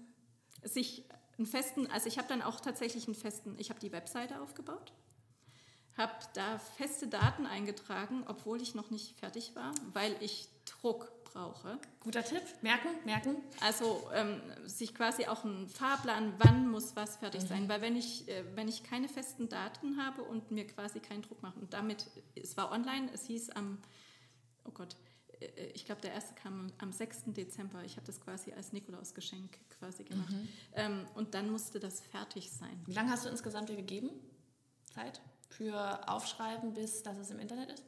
[0.63, 1.05] sich
[1.37, 4.93] einen festen, also ich habe dann auch tatsächlich einen festen, ich habe die Webseite aufgebaut
[5.97, 11.79] habe da feste Daten eingetragen, obwohl ich noch nicht fertig war, weil ich Druck brauche.
[11.99, 13.35] Guter Tipp, merken, merken.
[13.61, 17.47] Also ähm, sich quasi auch einen Fahrplan, wann muss was fertig mhm.
[17.47, 17.69] sein.
[17.69, 21.41] Weil wenn ich, äh, wenn ich keine festen Daten habe und mir quasi keinen Druck
[21.41, 23.77] mache und damit, es war online, es hieß am,
[24.65, 24.95] oh Gott,
[25.39, 27.23] äh, ich glaube, der erste kam am 6.
[27.27, 27.83] Dezember.
[27.83, 30.31] Ich habe das quasi als Nikolausgeschenk quasi gemacht.
[30.31, 30.49] Mhm.
[30.73, 32.81] Ähm, und dann musste das fertig sein.
[32.85, 34.09] Wie lange hast du insgesamt dir gegeben?
[34.93, 35.21] Zeit?
[35.49, 37.83] Für Aufschreiben, bis dass es im Internet ist?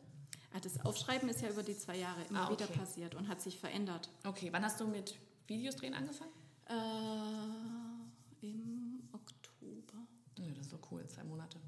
[0.54, 2.64] Ah, das Aufschreiben ist ja über die zwei Jahre immer ah, okay.
[2.64, 4.10] wieder passiert und hat sich verändert.
[4.24, 6.32] Okay, wann hast du mit Videos drehen angefangen?
[6.68, 10.06] Äh, Im Oktober.
[10.38, 11.60] Ja, das ist so cool, zwei Monate.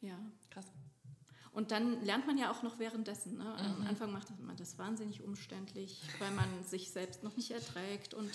[0.00, 0.18] Ja.
[0.50, 0.66] Krass.
[1.52, 3.38] Und dann lernt man ja auch noch währenddessen.
[3.38, 3.44] Ne?
[3.44, 3.82] Mhm.
[3.82, 8.32] Am Anfang macht man das wahnsinnig umständlich, weil man sich selbst noch nicht erträgt und,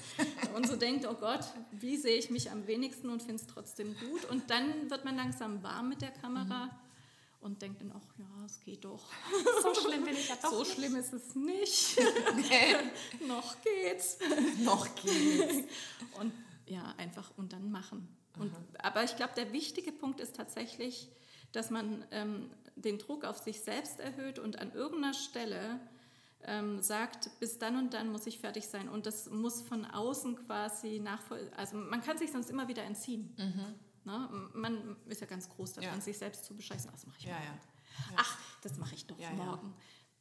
[0.56, 3.94] und so denkt, oh Gott, wie sehe ich mich am wenigsten und finde es trotzdem
[4.00, 4.24] gut.
[4.24, 6.66] Und dann wird man langsam warm mit der Kamera.
[6.66, 6.85] Mhm
[7.46, 9.04] und denkt dann auch, ja, es geht doch.
[9.62, 10.50] So schlimm bin ich ja doch.
[10.50, 10.72] So nicht.
[10.74, 11.98] schlimm ist es nicht.
[13.26, 14.18] Noch geht's.
[14.58, 15.72] noch geht's.
[16.20, 16.32] Und
[16.66, 18.08] ja, einfach und dann machen.
[18.38, 21.08] Und, aber ich glaube, der wichtige Punkt ist tatsächlich,
[21.52, 25.80] dass man ähm, den Druck auf sich selbst erhöht und an irgendeiner Stelle
[26.44, 28.88] ähm, sagt, bis dann und dann muss ich fertig sein.
[28.88, 31.52] Und das muss von außen quasi nachvollziehen.
[31.56, 33.34] Also man kann sich sonst immer wieder entziehen.
[33.38, 33.74] Mhm.
[34.06, 34.50] Ne?
[34.54, 36.00] Man ist ja ganz groß daran, ja.
[36.00, 36.90] sich selbst zu bescheißen.
[36.90, 37.58] Das mache ich ja, ja.
[38.16, 39.74] Ach, das mache ich doch morgen.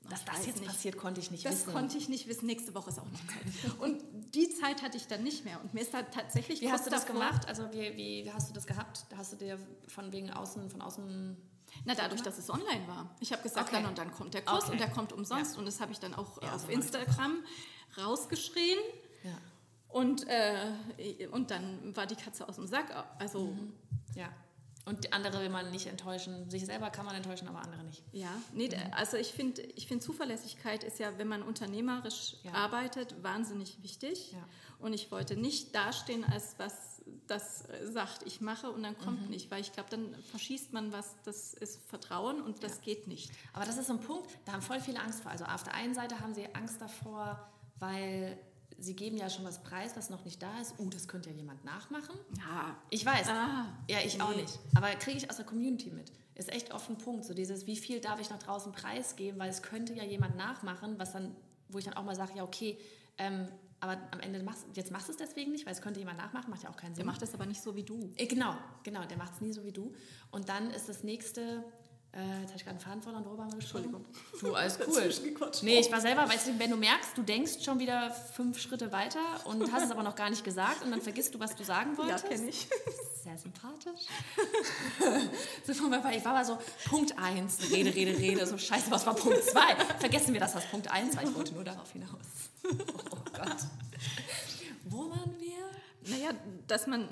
[0.10, 0.68] Dass das jetzt nicht.
[0.68, 1.66] passiert, konnte ich nicht das wissen.
[1.66, 2.46] Das konnte ich nicht wissen.
[2.46, 3.80] Nächste Woche ist auch noch Zeit.
[3.80, 4.04] Und
[4.36, 5.60] die Zeit hatte ich dann nicht mehr.
[5.62, 6.62] Und mir ist da tatsächlich.
[6.62, 7.48] Wie hast du das gemacht?
[7.48, 9.06] Also wie, wie, hast du das gehabt?
[9.16, 11.38] Hast du dir von wegen außen, von außen
[11.84, 13.16] na, dadurch, dass es online war.
[13.20, 13.82] Ich habe gesagt, okay.
[13.82, 14.74] dann und dann kommt der Kurs okay.
[14.74, 15.54] und der kommt umsonst.
[15.54, 15.60] Ja.
[15.60, 17.44] Und das habe ich dann auch ja, auf so Instagram
[17.98, 18.78] rausgeschrien.
[19.96, 22.94] Und, äh, und dann war die Katze aus dem Sack.
[23.18, 23.72] Also mhm.
[24.14, 24.28] Ja.
[24.84, 26.50] Und andere will man nicht enttäuschen.
[26.50, 28.04] Sich selber kann man enttäuschen, aber andere nicht.
[28.12, 28.94] Ja, nee, mhm.
[28.94, 32.52] also ich finde, ich find, Zuverlässigkeit ist ja, wenn man unternehmerisch ja.
[32.52, 34.34] arbeitet, wahnsinnig wichtig.
[34.34, 34.46] Ja.
[34.80, 39.30] Und ich wollte nicht dastehen als was, das sagt, ich mache und dann kommt mhm.
[39.30, 42.82] nicht, weil ich glaube, dann verschießt man was, das ist Vertrauen und das ja.
[42.84, 43.32] geht nicht.
[43.54, 45.32] Aber das ist so ein Punkt, da haben voll viele Angst vor.
[45.32, 48.38] Also auf der einen Seite haben sie Angst davor, weil
[48.78, 50.80] sie geben ja schon was preis, was noch nicht da ist.
[50.80, 52.18] Uh, das könnte ja jemand nachmachen.
[52.38, 52.76] Ja.
[52.90, 53.30] Ich weiß.
[53.30, 54.42] Ah, ja, ich auch nee.
[54.42, 54.60] nicht.
[54.76, 56.12] Aber kriege ich aus der Community mit.
[56.36, 57.26] Ist echt oft ein Punkt.
[57.26, 61.00] So dieses, wie viel darf ich nach draußen preisgeben, weil es könnte ja jemand nachmachen,
[61.00, 61.36] was dann,
[61.70, 62.78] wo ich dann auch mal sage, ja, okay,
[63.18, 63.48] ähm,
[63.80, 66.50] aber am Ende machst jetzt machst du es deswegen nicht, weil es könnte jemand nachmachen,
[66.50, 67.04] macht ja auch keinen Sinn.
[67.04, 68.12] Der macht das aber nicht so wie du.
[68.16, 69.94] Äh, Genau, genau, der macht es nie so wie du.
[70.32, 71.64] Und dann ist das nächste,
[72.16, 73.84] äh, jetzt habe ich gerade einen Faden verloren, worüber haben wir gesprochen?
[73.84, 74.06] Entschuldigung.
[74.40, 75.50] Du, alles cool.
[75.64, 78.92] Nee, ich war selber, weißt du, wenn du merkst, du denkst schon wieder fünf Schritte
[78.94, 81.66] weiter und hast es aber noch gar nicht gesagt und dann vergisst du, was du
[81.66, 82.26] sagen wolltest.
[82.48, 82.68] ich.
[83.22, 84.08] Sehr sympathisch.
[85.68, 89.06] so von bei, ich war mal so, Punkt 1, Rede, Rede, Rede, so scheiße, was
[89.06, 89.60] war Punkt 2?
[90.00, 92.10] Vergessen wir das, was Punkt 1 war, ich wollte nur darauf hinaus.
[93.12, 93.58] Oh Gott.
[94.86, 95.56] Wo waren wir?
[96.10, 96.30] Naja,
[96.68, 97.10] dass man.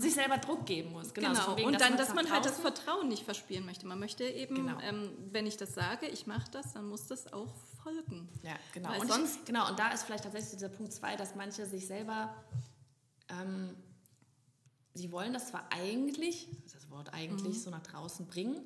[0.00, 1.28] Sich selber Druck geben muss, genau.
[1.30, 3.86] Genau, so wegen, und dann, man dass man halt das Vertrauen- nicht verspielen möchte.
[3.86, 4.78] Man möchte eben, Genau.
[4.80, 8.28] ähm, wenn ich das sage, ich mache das, dann muss das auch folgen.
[8.42, 8.90] Ja, genau.
[8.90, 9.68] Weil Und sonst- ich, genau.
[9.68, 12.34] Und da ist vielleicht tatsächlich dieser Punkt 2, dass manche sich selber,
[13.28, 13.76] ähm,
[14.94, 17.60] sie wollen das zwar eigentlich, das Wort eigentlich Mhm.
[17.60, 18.60] so nach draußen bringen,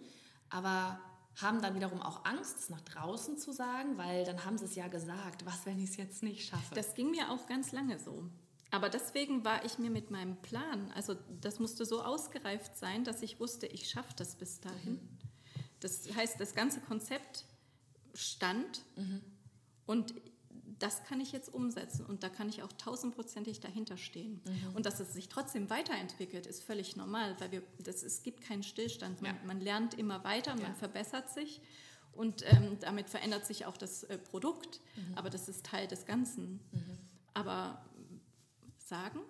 [0.51, 0.99] aber
[1.37, 4.75] haben dann wiederum auch Angst, es nach draußen zu sagen, weil dann haben sie es
[4.77, 6.75] ja gesagt, was, wenn ich es jetzt nicht schaffe.
[6.77, 8.25] Das ging mir auch ganz lange so.
[8.75, 13.23] Aber deswegen war ich mir mit meinem Plan, also das musste so ausgereift sein, dass
[13.23, 14.99] ich wusste, ich schaffe das bis dahin.
[15.79, 17.45] Das heißt, das ganze Konzept
[18.15, 18.83] stand
[19.87, 20.13] und
[20.81, 24.41] das kann ich jetzt umsetzen und da kann ich auch tausendprozentig dahinter stehen.
[24.75, 28.65] Und dass es sich trotzdem weiterentwickelt, ist völlig normal, weil wir, das, es gibt keinen
[28.65, 29.23] Stillstand.
[29.23, 29.41] Man, Ja.
[29.47, 30.75] man lernt immer weiter, man Ja.
[30.75, 31.61] verbessert sich
[32.13, 34.81] und ähm, damit verändert sich auch das äh, Produkt,
[35.15, 36.59] aber das ist Teil des Ganzen.
[37.35, 37.85] Aber
[38.85, 39.21] sagen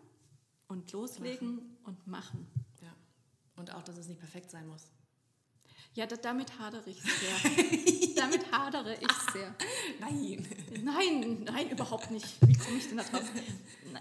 [0.69, 2.47] und loslegen und machen.
[2.83, 2.93] ja.
[3.57, 4.87] Und auch, dass es nicht perfekt sein muss.
[5.95, 8.15] Ja, da, damit hadere ich sehr.
[8.17, 9.55] damit hadere ich sehr.
[10.01, 10.45] Nein.
[10.83, 12.27] Nein, nein, überhaupt nicht.
[12.41, 13.23] Wie komme ich denn da drauf?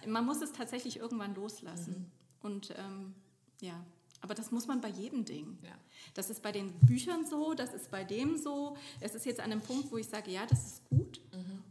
[0.08, 2.12] Man muss es tatsächlich irgendwann loslassen.
[2.42, 3.14] Und ähm,
[3.62, 3.86] ja,
[4.22, 5.60] aber das muss man bei jedem Ding.
[5.62, 5.78] Ja.
[6.16, 8.76] Das ist bei den Büchern so, das ist bei dem so.
[9.00, 11.22] Es ist jetzt an einem Punkt, wo ich sage, ja, das ist gut.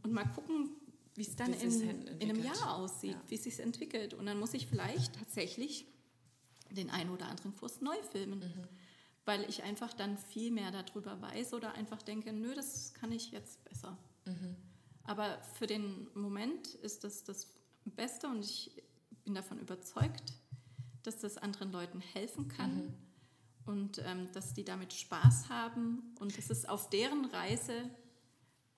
[0.05, 0.71] Und mal gucken,
[1.15, 2.43] wie es dann in, in einem.
[2.43, 3.23] Jahr aussieht, Ja.
[3.29, 4.15] wie es sich entwickelt.
[4.15, 5.87] Und dann muss ich vielleicht tatsächlich
[6.71, 8.39] den einen oder anderen Kurs neu filmen.
[8.41, 8.69] Mhm.
[9.25, 13.31] Weil ich einfach dann viel mehr darüber weiß oder einfach denke, nö, das kann ich
[13.31, 13.97] jetzt besser.
[14.27, 14.57] Mhm.
[15.05, 17.47] Aber für den Moment ist das das
[17.85, 18.71] Beste und ich
[19.25, 20.33] bin davon überzeugt,
[21.03, 22.95] dass das anderen Leuten helfen kann Mhm.
[23.67, 27.91] und ähm, dass die damit Spaß haben und dass es auf deren Reise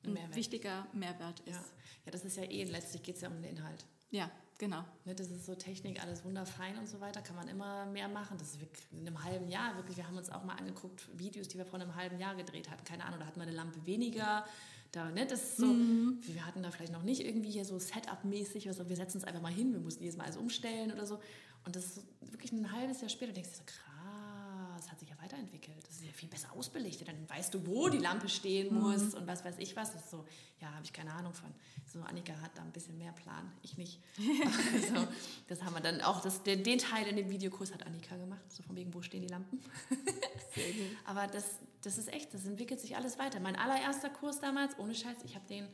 [0.06, 0.36] ein Mehrwert.
[0.36, 1.54] wichtiger Mehrwert ist.
[1.54, 1.64] Ja.
[2.06, 3.84] ja, das ist ja eh, letztlich geht es ja um den Inhalt.
[4.10, 4.84] Ja, genau.
[5.04, 8.38] Ne, das ist so Technik, alles wunderfein und so weiter, kann man immer mehr machen.
[8.38, 11.48] Das ist wirklich in einem halben Jahr, wirklich, wir haben uns auch mal angeguckt, Videos,
[11.48, 12.84] die wir vor einem halben Jahr gedreht hatten.
[12.84, 14.44] Keine Ahnung, da hatten wir eine Lampe weniger.
[14.92, 18.68] Da, ne, das ist so, wir hatten da vielleicht noch nicht irgendwie hier so Setup-mäßig,
[18.68, 21.18] also wir setzen uns einfach mal hin, wir mussten jedes Mal alles umstellen oder so.
[21.64, 25.08] Und das ist so wirklich ein halbes Jahr später, denkst du so, krass, hat sich
[25.08, 25.73] ja weiterentwickelt.
[26.14, 27.08] Viel besser ausbelichtet.
[27.08, 29.92] Dann weißt du, wo die Lampe stehen muss und was weiß ich was.
[29.92, 30.24] Das ist so,
[30.60, 31.52] ja, habe ich keine Ahnung von.
[31.86, 34.00] So, Annika hat da ein bisschen mehr Plan, ich nicht.
[34.74, 35.06] also,
[35.48, 38.44] das haben wir dann auch, das, den, den Teil in dem Videokurs hat Annika gemacht,
[38.48, 39.60] so von wegen, wo stehen die Lampen.
[41.04, 41.44] Aber das,
[41.82, 43.40] das ist echt, das entwickelt sich alles weiter.
[43.40, 45.68] Mein allererster Kurs damals, ohne Scheiß, ich habe den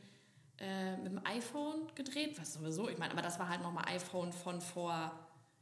[0.61, 4.31] äh, mit dem iPhone gedreht, was sowieso, ich meine, aber das war halt nochmal iPhone
[4.31, 5.11] von vor,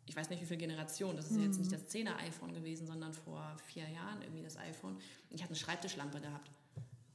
[0.10, 3.14] ich weiß nicht wie viele Generationen, das ist jetzt nicht das 10er iPhone gewesen, sondern
[3.14, 4.98] vor vier Jahren irgendwie das iPhone.
[5.30, 6.50] Ich hatte eine Schreibtischlampe gehabt.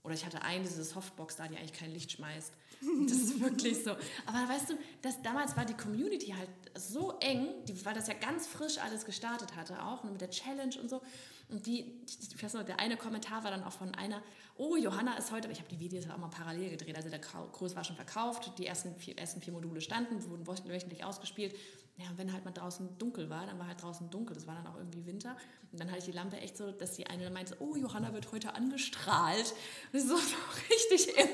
[0.05, 2.53] Oder ich hatte eine, diese Softbox da, die eigentlich kein Licht schmeißt.
[3.09, 3.93] Das ist wirklich so.
[4.27, 8.15] Aber weißt du, das, damals war die Community halt so eng, die, weil das ja
[8.15, 11.01] ganz frisch alles gestartet hatte auch, und mit der Challenge und so.
[11.49, 14.23] Und die, ich weiß noch, der eine Kommentar war dann auch von einer,
[14.57, 17.77] oh, Johanna ist heute, ich habe die Videos auch mal parallel gedreht, also der Kurs
[17.77, 21.55] war schon verkauft, die ersten vier, ersten vier Module standen, wurden wöchentlich ausgespielt.
[21.97, 24.57] Ja, und wenn halt mal draußen dunkel war, dann war halt draußen dunkel, das war
[24.57, 25.37] dann auch irgendwie Winter.
[25.71, 28.13] Und dann hatte ich die Lampe echt so, dass die eine dann meinte, oh, Johanna
[28.13, 29.55] wird heute angestrahlt.
[29.93, 30.37] Und ich so, so
[30.71, 31.29] richtig im,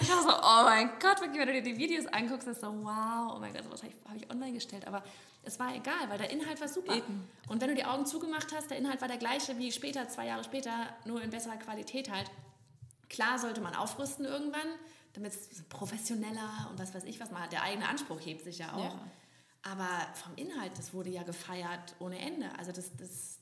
[0.00, 3.34] ich war so, oh mein Gott, wenn du dir die Videos anguckst, ist so, wow,
[3.36, 4.86] oh mein Gott, was habe ich, hab ich online gestellt.
[4.86, 5.02] Aber
[5.42, 6.94] es war egal, weil der Inhalt war super.
[6.96, 7.28] Eben.
[7.48, 10.26] Und wenn du die Augen zugemacht hast, der Inhalt war der gleiche wie später, zwei
[10.26, 10.72] Jahre später,
[11.04, 12.30] nur in besserer Qualität halt.
[13.08, 14.66] Klar sollte man aufrüsten irgendwann,
[15.12, 18.72] damit es professioneller und was weiß ich was mal, der eigene Anspruch hebt sich ja
[18.72, 18.94] auch.
[18.94, 19.00] Ja.
[19.62, 22.46] Aber vom Inhalt, das wurde ja gefeiert ohne Ende.
[22.58, 23.38] Also das, das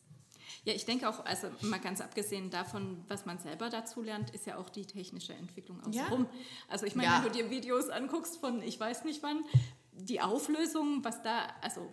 [0.64, 4.46] Ja, ich denke auch, also mal ganz abgesehen davon, was man selber dazu lernt, ist
[4.46, 6.02] ja auch die technische Entwicklung Ja.
[6.04, 6.26] außenrum.
[6.68, 7.16] Also ich meine, Ja.
[7.24, 9.42] wenn du dir Videos anguckst von ich weiß nicht wann,
[9.92, 11.88] die Auflösung, was da, also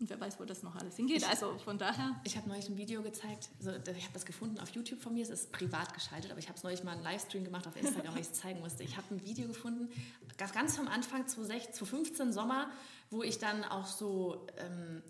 [0.00, 1.28] Und wer weiß, wo das noch alles hingeht.
[1.28, 2.20] Also von daher.
[2.24, 5.22] Ich habe neulich ein Video gezeigt, also ich habe das gefunden auf YouTube von mir,
[5.22, 8.14] es ist privat geschaltet, aber ich habe es neulich mal einen Livestream gemacht auf Instagram,
[8.14, 8.82] weil ich es zeigen musste.
[8.82, 9.88] Ich habe ein Video gefunden,
[10.36, 12.70] ganz vom Anfang, 2015 Sommer,
[13.10, 14.46] wo ich dann auch so...
[14.58, 15.02] Ähm,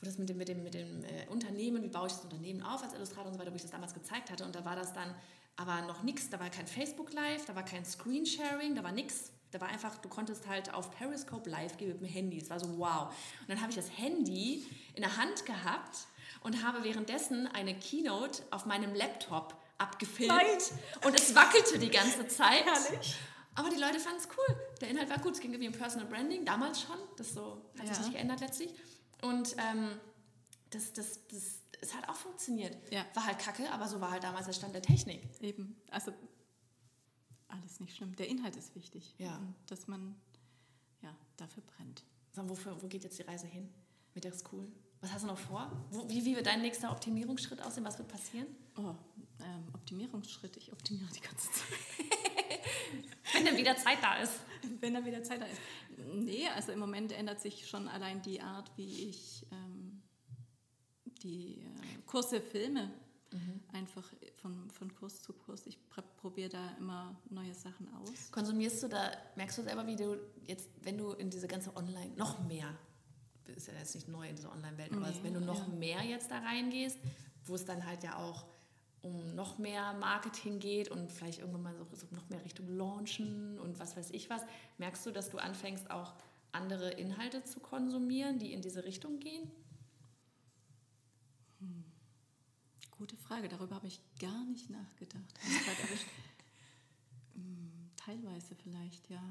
[0.00, 2.62] wo das mit dem, mit dem, mit dem äh, Unternehmen, wie baue ich das Unternehmen
[2.62, 4.44] auf als Illustrator und so weiter, wo ich das damals gezeigt hatte.
[4.44, 5.14] Und da war das dann
[5.56, 9.32] aber noch nichts, da war kein Facebook Live, da war kein Screensharing, da war nichts.
[9.52, 12.38] Da war einfach, du konntest halt auf Periscope live gehen mit dem Handy.
[12.38, 13.08] Es war so wow.
[13.40, 16.06] Und dann habe ich das Handy in der Hand gehabt
[16.40, 20.32] und habe währenddessen eine Keynote auf meinem Laptop abgefilmt.
[20.32, 20.58] Nein.
[21.04, 22.64] Und es wackelte die ganze Zeit.
[22.64, 23.16] Herrlich.
[23.54, 24.56] Aber die Leute fanden es cool.
[24.80, 25.34] Der Inhalt war gut.
[25.34, 26.98] Es ging irgendwie um Personal Branding, damals schon.
[27.16, 27.94] Das so, hat ja.
[27.94, 28.74] sich nicht geändert letztlich.
[29.22, 29.98] Und ähm,
[30.70, 32.76] das, das, das, es hat auch funktioniert.
[32.92, 33.04] Ja.
[33.14, 35.22] War halt kacke, aber so war halt damals der Stand der Technik.
[35.40, 35.80] Eben.
[35.90, 36.12] Also
[37.48, 38.14] alles nicht schlimm.
[38.16, 39.14] Der Inhalt ist wichtig.
[39.18, 39.36] Ja.
[39.36, 40.14] Und dass man
[41.02, 42.04] ja, dafür brennt.
[42.32, 43.68] So, wofür, wo geht jetzt die Reise hin
[44.14, 44.66] mit der School?
[45.00, 45.70] Was hast du noch vor?
[45.90, 47.84] Wo, wie, wie wird dein nächster Optimierungsschritt aussehen?
[47.84, 48.46] Was wird passieren?
[48.76, 48.94] Oh,
[49.40, 50.56] ähm, Optimierungsschritt.
[50.56, 51.78] Ich optimiere die ganze Zeit.
[53.32, 54.40] Wenn dann wieder Zeit da ist.
[54.80, 55.60] Wenn dann wieder Zeit da ist.
[56.14, 60.02] Nee, also im Moment ändert sich schon allein die Art, wie ich ähm,
[61.22, 62.90] die äh, Kurse filme.
[63.32, 63.60] Mhm.
[63.72, 64.04] Einfach
[64.36, 65.66] von, von Kurs zu Kurs.
[65.66, 65.78] Ich
[66.26, 68.32] probiere da immer neue Sachen aus.
[68.32, 72.10] Konsumierst du da, merkst du selber, wie du jetzt, wenn du in diese ganze Online,
[72.16, 72.76] noch mehr,
[73.54, 75.74] ist ja jetzt nicht neu in dieser Online-Welt, nee, aber wenn du noch ja.
[75.74, 76.98] mehr jetzt da reingehst,
[77.44, 78.44] wo es dann halt ja auch
[79.02, 83.60] um noch mehr Marketing geht und vielleicht irgendwann mal so, so noch mehr Richtung Launchen
[83.60, 84.42] und was weiß ich was,
[84.78, 86.12] merkst du, dass du anfängst auch
[86.50, 89.48] andere Inhalte zu konsumieren, die in diese Richtung gehen?
[91.60, 91.84] Hm.
[92.98, 95.34] Gute Frage, darüber habe ich gar nicht nachgedacht.
[97.34, 99.22] hm, teilweise vielleicht, ja.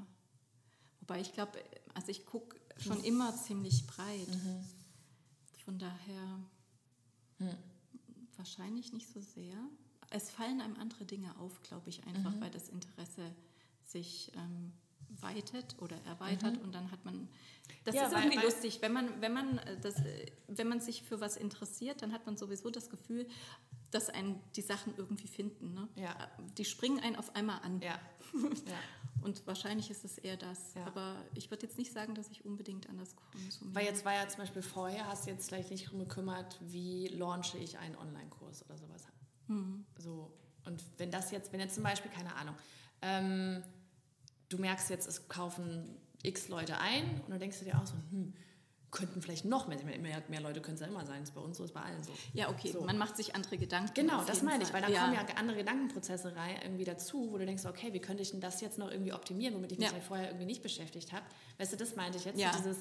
[1.00, 1.58] Wobei ich glaube,
[1.94, 4.28] also ich gucke schon immer ziemlich breit.
[4.28, 4.64] Mhm.
[5.64, 6.40] Von daher.
[7.38, 7.56] Mhm
[8.38, 9.56] wahrscheinlich nicht so sehr.
[10.10, 12.40] Es fallen einem andere Dinge auf, glaube ich, einfach, mhm.
[12.40, 13.34] weil das Interesse
[13.84, 14.72] sich ähm,
[15.20, 16.62] weitet oder erweitert mhm.
[16.62, 17.28] und dann hat man
[17.84, 20.68] das ja, ist weil, irgendwie weil, lustig wenn man wenn man äh, das äh, wenn
[20.68, 23.26] man sich für was interessiert dann hat man sowieso das Gefühl
[23.90, 25.88] dass einen die Sachen irgendwie finden ne?
[25.96, 26.14] ja.
[26.58, 27.98] die springen einen auf einmal an ja.
[28.34, 28.78] ja.
[29.22, 30.86] und wahrscheinlich ist es eher das ja.
[30.86, 34.28] aber ich würde jetzt nicht sagen dass ich unbedingt anders konsumiere weil jetzt war ja
[34.28, 38.64] zum Beispiel vorher hast du jetzt vielleicht nicht darum gekümmert wie launche ich einen Online-Kurs
[38.66, 39.06] oder sowas
[39.48, 39.86] mhm.
[39.98, 40.32] so
[40.64, 42.54] und wenn das jetzt wenn jetzt zum Beispiel keine Ahnung
[43.02, 43.62] ähm,
[44.48, 47.94] du merkst jetzt, es kaufen x Leute ein und dann denkst du dir auch so,
[48.10, 48.34] hm,
[48.90, 51.58] könnten vielleicht noch mehr, mehr, mehr Leute können es ja immer sein, ist bei uns
[51.58, 52.12] so, ist bei allen so.
[52.32, 52.80] Ja, okay, so.
[52.82, 53.92] man macht sich andere Gedanken.
[53.94, 55.02] Genau, das meine ich, weil dann ja.
[55.02, 58.40] kommen ja andere Gedankenprozesse rein, irgendwie dazu, wo du denkst, okay, wie könnte ich denn
[58.40, 59.92] das jetzt noch irgendwie optimieren, womit ich mich ja.
[59.92, 61.26] halt vorher irgendwie nicht beschäftigt habe.
[61.58, 62.52] Weißt du, das meinte ich jetzt, ja.
[62.52, 62.78] so dieses,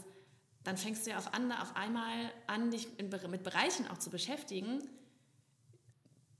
[0.64, 4.10] dann fängst du ja auf, an, auf einmal an, dich in, mit Bereichen auch zu
[4.10, 4.84] beschäftigen,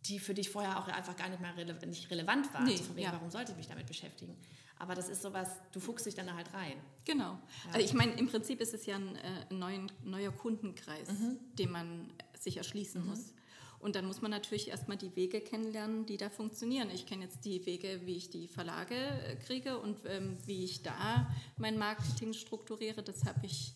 [0.06, 2.66] die für dich vorher auch einfach gar nicht mehr rele nicht relevant waren.
[2.66, 4.38] Nee, also wegen, warum sollte ich mich damit beschäftigen?
[4.78, 6.76] Aber das ist sowas, du fuchst dich dann halt rein.
[7.06, 7.32] Genau.
[7.32, 7.74] Ja.
[7.74, 11.40] Also ich meine, im Prinzip ist es ja ein, äh, neuen, neuer Kundenkreis, mhm.
[11.58, 13.08] den man sich erschließen mhm.
[13.08, 13.34] muss.
[13.80, 16.90] Und dann muss man natürlich erstmal die Wege kennenlernen, die da funktionieren.
[16.90, 20.82] Ich kenne jetzt die Wege, wie ich die Verlage äh, kriege und ähm, wie ich
[20.82, 23.04] da mein Marketing strukturiere.
[23.04, 23.76] Das habe ich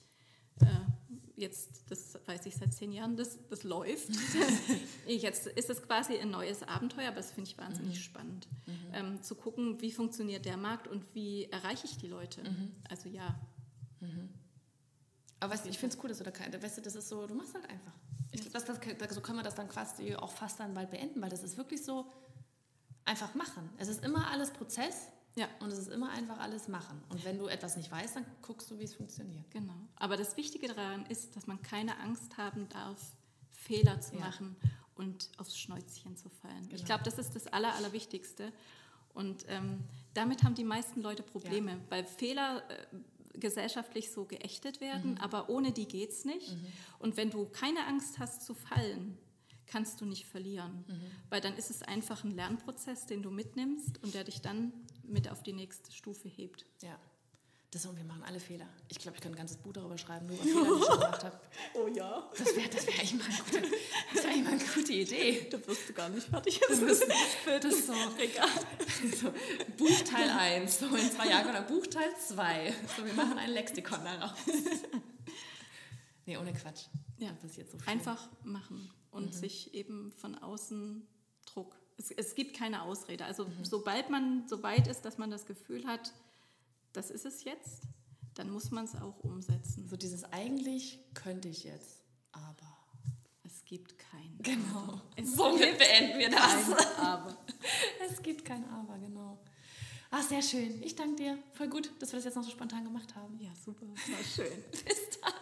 [0.62, 0.66] äh,
[1.40, 4.10] jetzt, das weiß ich seit zehn Jahren, das, das läuft.
[5.08, 8.02] jetzt ist es quasi ein neues Abenteuer, aber das finde ich wahnsinnig mhm.
[8.02, 8.48] spannend.
[8.66, 8.74] Mhm.
[8.94, 12.44] Ähm, zu gucken, wie funktioniert der Markt und wie erreiche ich die Leute.
[12.44, 12.76] Mhm.
[12.90, 13.40] Also ja.
[14.00, 14.30] Mhm.
[15.40, 17.26] Aber weißt, ich finde es cool, dass du da keine, weißt du, das ist so,
[17.26, 17.94] du machst halt einfach.
[18.32, 21.44] Ich glaube, so können wir das dann quasi auch fast dann bald beenden, weil das
[21.44, 22.06] ist wirklich so,
[23.10, 23.70] einfach machen.
[23.78, 25.08] Es ist immer alles Prozess
[25.40, 25.48] ja.
[25.62, 27.02] Und es ist immer einfach alles machen.
[27.10, 29.50] Und wenn du etwas nicht weißt, dann guckst du, wie es funktioniert.
[29.52, 29.74] Genau.
[29.96, 33.00] Aber das Wichtige daran ist, dass man keine Angst haben darf,
[33.50, 34.22] Fehler zu ja.
[34.22, 34.56] machen
[34.96, 36.64] und aufs Schnäuzchen zu fallen.
[36.64, 36.76] Genau.
[36.76, 38.52] Ich glaube, das ist das Aller, Allerwichtigste.
[39.14, 39.84] Und ähm,
[40.14, 41.78] damit haben die meisten Leute Probleme, ja.
[41.90, 45.18] weil Fehler äh, gesellschaftlich so geächtet werden, mhm.
[45.20, 46.52] aber ohne die geht es nicht.
[46.52, 46.68] Mhm.
[47.00, 49.18] Und wenn du keine Angst hast zu fallen,
[49.70, 51.12] kannst du nicht verlieren, mhm.
[51.30, 55.30] weil dann ist es einfach ein Lernprozess, den du mitnimmst und der dich dann mit
[55.30, 56.66] auf die nächste Stufe hebt.
[56.82, 57.00] Ja.
[57.72, 58.68] Das und wir machen alle Fehler.
[58.88, 61.24] Ich glaube, ich kann ein ganzes Buch darüber schreiben, nur was Fehler, die ich gemacht
[61.24, 61.40] habe.
[61.76, 62.28] Oh ja.
[62.36, 65.48] Das wäre das wär eigentlich, mal eine gute, wär eigentlich mal eine gute Idee.
[65.52, 66.60] Da wirst du gar nicht fertig.
[66.68, 67.06] Das ist,
[67.46, 67.94] das ist so.
[68.18, 68.50] Egal.
[69.16, 69.32] So,
[69.78, 72.74] Buchteil 1, so in zwei Jahren, oder Buchteil 2.
[72.98, 74.34] So, wir machen ein Lexikon daraus.
[76.26, 76.86] Nee, ohne Quatsch.
[77.20, 77.88] Ja, passiert so viel.
[77.88, 79.32] Einfach machen und mhm.
[79.32, 81.08] sich eben von außen
[81.46, 83.26] Druck es, es gibt keine Ausrede.
[83.26, 83.64] Also mhm.
[83.64, 86.14] sobald man so weit ist, dass man das Gefühl hat,
[86.94, 87.84] das ist es jetzt,
[88.34, 89.88] dann muss man es auch umsetzen.
[89.88, 92.02] So dieses eigentlich könnte ich jetzt.
[92.32, 92.78] Aber.
[93.44, 94.80] Es gibt kein Genau.
[94.80, 95.02] Aber.
[95.16, 96.98] Es Somit beenden wir das.
[96.98, 97.38] Aber.
[98.12, 99.38] Es gibt kein Aber, genau.
[100.10, 100.82] Ach, sehr schön.
[100.82, 101.38] Ich danke dir.
[101.54, 103.38] Voll gut, dass wir das jetzt noch so spontan gemacht haben.
[103.40, 103.86] Ja, super.
[103.86, 104.64] War schön.
[104.72, 105.34] Bis dann.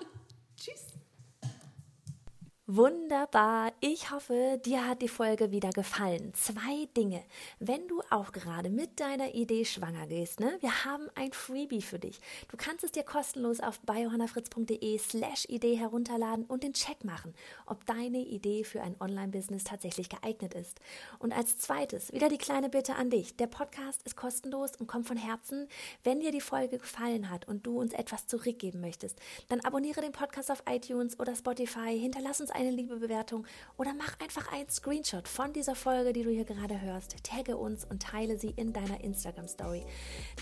[2.69, 3.71] Wunderbar.
[3.79, 6.33] Ich hoffe, dir hat die Folge wieder gefallen.
[6.33, 7.23] Zwei Dinge.
[7.59, 10.57] Wenn du auch gerade mit deiner Idee schwanger gehst, ne?
[10.59, 12.19] Wir haben ein Freebie für dich.
[12.49, 17.33] Du kannst es dir kostenlos auf biohannafritz.de slash Idee herunterladen und den Check machen,
[17.67, 20.81] ob deine Idee für ein Online-Business tatsächlich geeignet ist.
[21.19, 23.37] Und als zweites, wieder die kleine Bitte an dich.
[23.37, 25.69] Der Podcast ist kostenlos und kommt von Herzen.
[26.03, 30.11] Wenn dir die Folge gefallen hat und du uns etwas zurückgeben möchtest, dann abonniere den
[30.11, 33.45] Podcast auf iTunes oder Spotify, hinterlass uns eine liebe Bewertung
[33.77, 37.15] oder mach einfach einen Screenshot von dieser Folge, die du hier gerade hörst.
[37.23, 39.85] Tagge uns und teile sie in deiner Instagram Story.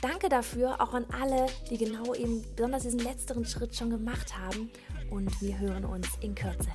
[0.01, 4.71] Danke dafür auch an alle, die genau eben besonders diesen letzteren Schritt schon gemacht haben
[5.11, 6.71] und wir hören uns in Kürze.